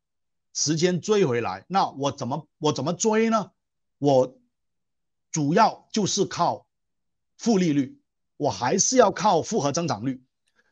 [0.54, 3.52] 时间追回来，那我怎么我怎么追呢？
[4.04, 4.36] 我
[5.32, 6.68] 主要就是靠
[7.38, 8.02] 负利率，
[8.36, 10.22] 我还是要靠复合增长率。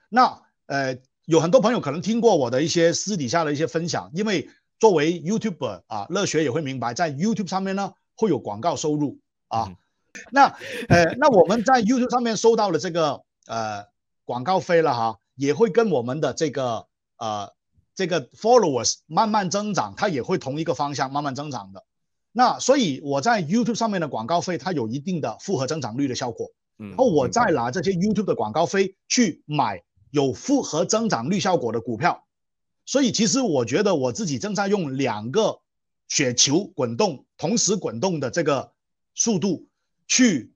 [0.10, 0.98] 那呃。
[1.26, 9.72] 有很多朋友可能听过我的一些私底下的一些分享，因为作为 YouTuber 啊，乐学也会明白，在 YouTube 上面呢会有广告收入啊。
[10.34, 10.48] 那
[10.90, 13.86] 呃，那我们在 YouTube 上面收到了这个呃
[14.26, 17.54] 广告费了哈，也会跟我们的这个呃
[17.96, 21.86] 这个 followers 慢慢增长，它也会同一个方向慢慢增长的。
[22.32, 26.52] 那所以我在 YouTube 上面的广告费，它有一定的复合增长率的效果。
[26.80, 29.84] 嗯，然后我再拿这些 YouTube 的广告费去买。
[30.14, 32.26] 有复合增长率效果的股票，
[32.86, 35.62] 所以其实我觉得我自己正在用两个
[36.10, 38.74] 雪球滚动，同时滚动的这个
[39.16, 39.70] 速度
[40.10, 40.52] 去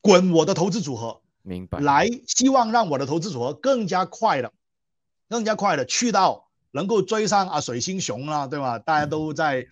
[0.00, 1.78] 滚我的投资组合，明白？
[1.78, 4.52] 来希望让我的投资组合更加快的、
[5.28, 8.80] 更加快的去到能够追上啊水星熊啊，对吧？
[8.80, 9.64] 大家都在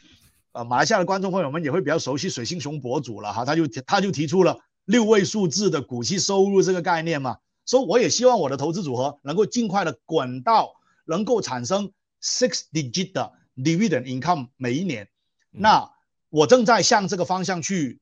[0.59, 7.39] 呃马来西亚的观众朋友们也会比较熟悉水星熊博主了哈，他就他就提出了六位数字的股息收入这个概念嘛。
[7.65, 10.73] 所以我也希望我的投资组合能够尽快的滚到
[11.05, 15.09] 能够产生 six digit 的 dividend income 每一年。
[15.53, 15.93] 那
[16.29, 18.01] 我正在向这个方向去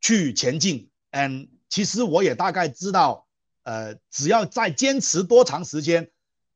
[0.00, 0.88] 去前进。
[1.10, 3.26] 嗯，其实我也大概知道，
[3.64, 6.12] 呃，只要再坚持多长时间，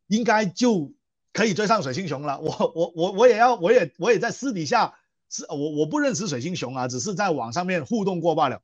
[0.06, 0.92] 应该就
[1.32, 2.38] 可以追上水星熊了。
[2.38, 4.94] 我我我我也要，我也我也在私底下
[5.28, 8.60] 是，我我不认识水星熊啊，只是在网上面互动过罢了。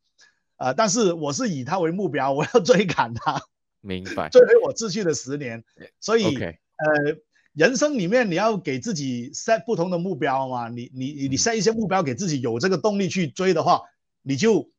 [0.59, 3.43] 呃，但是我是以他为目标，我要追赶他。
[3.81, 5.65] 明白，追回我秩序的十年，
[5.99, 7.17] 所以呃，
[7.53, 13.83] 人生里面你要给自己 set 不同的目标嘛，你你你 set 一些目标给自己有这个动力去追的话，
[14.23, 14.71] 你就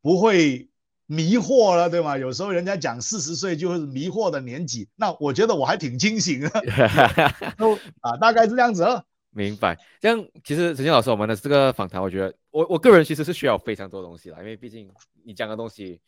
[0.00, 0.70] 不会
[1.04, 2.16] 迷惑了，对吗？
[2.16, 6.48] 有时候人家讲四十岁就是迷惑的年纪，那我觉得我还挺清醒的，
[7.58, 8.82] 都啊，大概是这样子。
[9.30, 14.90] 明白，这样其实陈建老师，我们的这个访谈，我觉得我我个人其实是需要非常多东西啦，因为毕竟
[15.24, 16.00] 你讲的东西。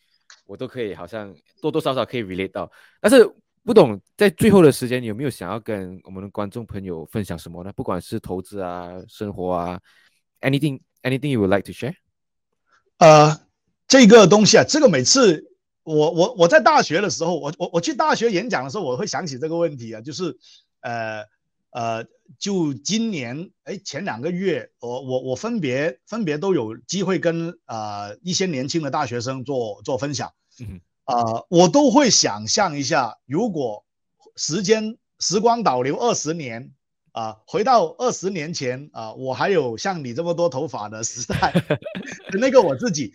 [0.47, 3.29] 我都可以，好像多多少少可以 relate 到，但是
[3.65, 7.73] 不懂在最后的时间，有没有想要跟我们的观众朋友分享什么呢？
[7.73, 9.81] 不管是投资啊、生活啊
[10.41, 11.95] ，anything，anything you would like to share？
[12.99, 13.41] 呃，
[13.89, 15.45] 这个东西啊，这个每次
[15.83, 20.39] 我我我在大学的时候，我我我去大学演讲的时候，我会想起这个问题啊，就是
[20.81, 21.25] 呃
[21.71, 22.05] 呃，
[22.39, 30.33] 就今年哎前两个月，我我我分别分别都有机会跟呃一些年轻的大学生做做分享。
[31.05, 33.85] 啊，我都会想象一下，如果
[34.37, 36.73] 时间时光倒流二十年
[37.13, 41.53] 啊，回到二十年前啊，我还有像你这么多头发的时代，
[42.39, 43.13] 那个我自己，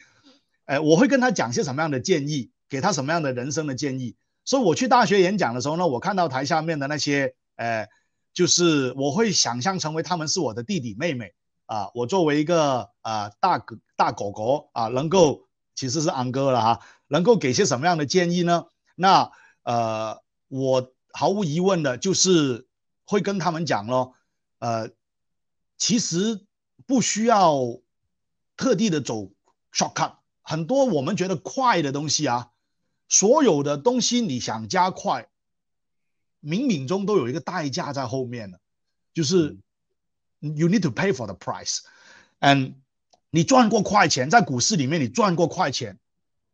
[0.66, 4.16] 哎，我会跟他讲些什么样的建议，给他什么样的人生的建议。
[4.44, 7.88] 所以我去大学演讲的时候呢，我看到台下面的那些，呃，
[8.36, 11.34] 就是我会想象成为他们是我的弟弟妹妹
[11.66, 16.82] 啊，我作为一个啊大哥大狗狗啊，能够其实是安哥了哈。
[17.08, 18.66] 能够给些什么样的建议呢？
[18.96, 19.32] 那
[19.64, 22.68] 呃，我毫无疑问的就是
[23.06, 24.16] 会跟他们讲咯，
[24.58, 24.90] 呃，
[25.78, 26.46] 其实
[26.88, 27.80] 不需要
[28.58, 29.30] 特地的走
[29.72, 32.50] shortcut，很多我们觉得快的东西啊，
[33.08, 35.30] 所有的东西你想加快，
[36.46, 38.60] 冥冥中都有一个代价在后面的，
[39.14, 39.58] 就是
[40.40, 42.76] you need to pay for the price，and
[43.32, 45.98] 你赚过快钱，在股市里面你赚过快钱。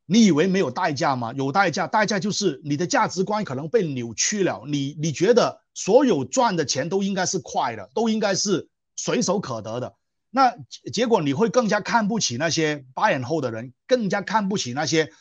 [0.08, 1.32] 你以为没有代价吗？
[1.32, 4.64] 有代价，代价就是你的价值观可能被扭曲了。
[4.68, 8.68] 你你觉得所有赚的钱都应该是快的，都应该是
[8.98, 9.96] 随手可得的。
[10.30, 10.54] 那
[10.92, 15.14] 结果你会更加看不起那些 buy and hold 的人，更加看不起那些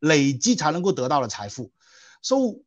[0.00, 1.70] 累积才能够得到的财富。
[2.20, 2.63] 所以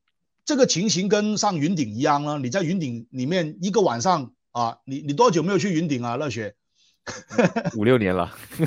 [0.47, 2.39] 这个情形跟上云顶一样呢。
[2.41, 6.15] 你在云顶里面一个晚上啊，你你多久没有去云顶啊？
[6.15, 6.55] 乐雪。
[7.75, 8.33] 五六年了，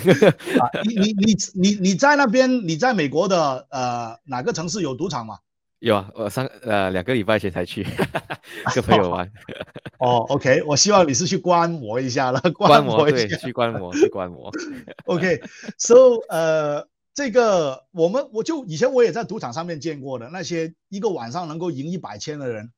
[0.85, 2.66] 你你你你你在那边？
[2.68, 5.39] 你在美国的呃哪个城市有赌场吗？
[5.78, 7.87] 有啊，我上呃两个礼拜前才去
[8.74, 9.31] 跟朋友玩。
[9.99, 14.51] 哦，OK，我希望你是去观摩一下了，观摩对，去观摩去观摩。
[15.05, 22.72] OK，So 呃这个我们我就以前我也在赌场上面见过的那些一个晚上能够赢一百千的人，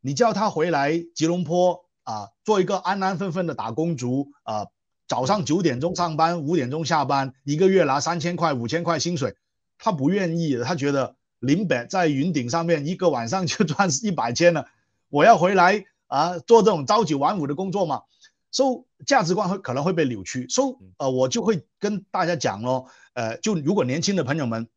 [0.00, 4.66] 你叫他回来吉隆坡啊，做一个安安分分的打工族啊。
[5.08, 9.36] 早上九点钟上班，五点钟下班，一个月拿三千块、五千块薪水，
[9.78, 10.64] 他不愿意的。
[10.64, 14.66] 他觉得林北在云顶上面一个晚上 就赚一百千了，
[15.08, 18.02] 我要回来啊做这种朝九晚五的工作嘛。
[18.50, 20.48] 所以价值观会可能会被扭曲。
[20.48, 22.86] 所以呃，我就会跟大家讲咯，
[23.16, 24.68] 呃，就如果年轻的朋友们，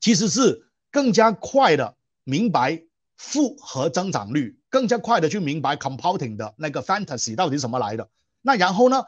[0.00, 1.94] 其实是更加快的
[2.24, 2.82] 明白
[3.18, 8.08] 复合增长率，更加快的去明白 compounding 的那个 fantasy 到底是什么来的。
[8.40, 9.04] 那然后呢？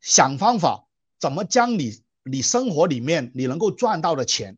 [0.00, 0.88] 想方法
[1.20, 4.56] 怎么将你你生活里面你能够赚到的钱，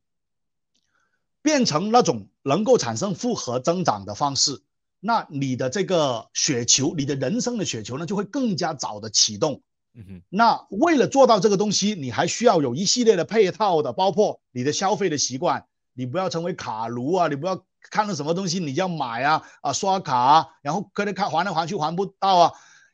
[1.42, 4.62] 变成那种能够产生复合增长的方式，
[5.00, 9.60] 那你的这个雪球，你的人生的雪球呢，就会更加早的启动。
[9.96, 22.52] 嗯哼，那为了做到这个东西，你还需要有一系列的配套的，包括你的消费的习惯，你不要成为卡奴啊，你不要看到什么东西你要买啊啊刷卡啊，然后可能看还来还去还不到啊，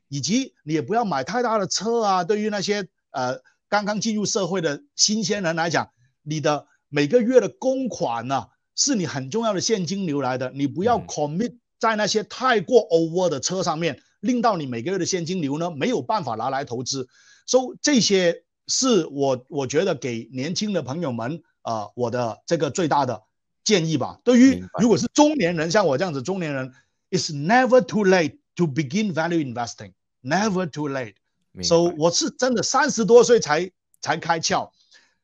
[0.09, 2.25] 以及你也不要买太大的车啊。
[2.25, 3.41] 对于那些呃
[3.71, 5.91] 刚刚进入社会的新鲜人来讲，
[6.23, 14.03] 你的每个月的公款呢，是你很重要的现金流来的，你不要 commit 在那些太过 over 的车上面。
[14.21, 17.09] 令到你每个月的现金流呢没有办法拿来投资，
[17.47, 23.23] 所以这些是我我觉得给年轻的朋友们啊我的这个最大的
[23.65, 24.21] 建议吧。
[24.23, 26.73] 对于如果是中年人，像我这样子中年人
[27.11, 31.15] ，it's never too late to begin value investing，never too late。
[31.63, 34.71] 所以我是真的三十多岁才才开窍。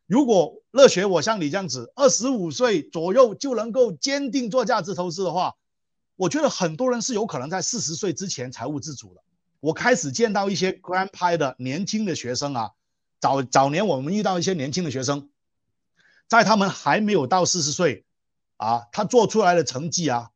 [0.06, 5.54] 如果乐学我像你这样子，二十五岁左右就能够坚定做价值投资的话。
[6.16, 9.20] 我觉得很多人是有可能在四十岁之前财务自主的。
[9.60, 12.70] 我开始见到一些 grandpa 的年轻的学生啊，
[13.20, 15.28] 早早年我们遇到一些年轻的学生，
[16.28, 18.04] 在他们还没有到四十岁
[18.56, 20.30] 啊，他做出来的成绩啊，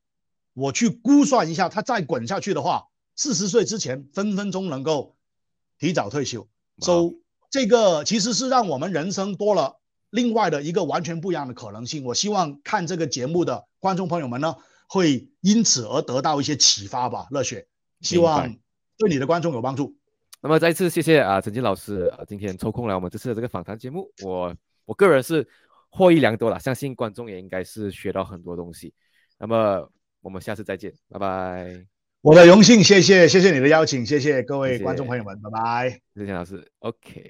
[0.52, 5.16] 我去估算一下，他再滚下去的话，四十岁之前分分钟能够
[5.78, 6.48] 提早退休。
[6.78, 7.12] So
[7.50, 9.78] 这个其实是让我们人生多了
[10.10, 12.04] 另外的一个完全不一样的可能性。
[12.04, 14.56] 我希望看这个节目的观众朋友们呢。
[14.92, 17.64] 会因此而得到一些启发吧，热血，
[18.00, 18.52] 希望
[18.98, 19.96] 对你的观众有帮助。
[20.42, 24.52] 那么再一次谢谢啊，陈金老师啊，今天抽空来我们这次的这个访谈节目，我
[24.86, 25.46] 我个人是
[25.90, 28.92] 获益良多了，相信观众也应该是学到很多东西。
[29.38, 29.88] 那么
[30.22, 31.86] 我们下次再见，拜拜。
[32.20, 36.00] 我的荣幸，谢谢谢谢你的邀请，谢谢各位观众朋友们，拜拜。
[36.16, 37.28] 谢谢老师，OK。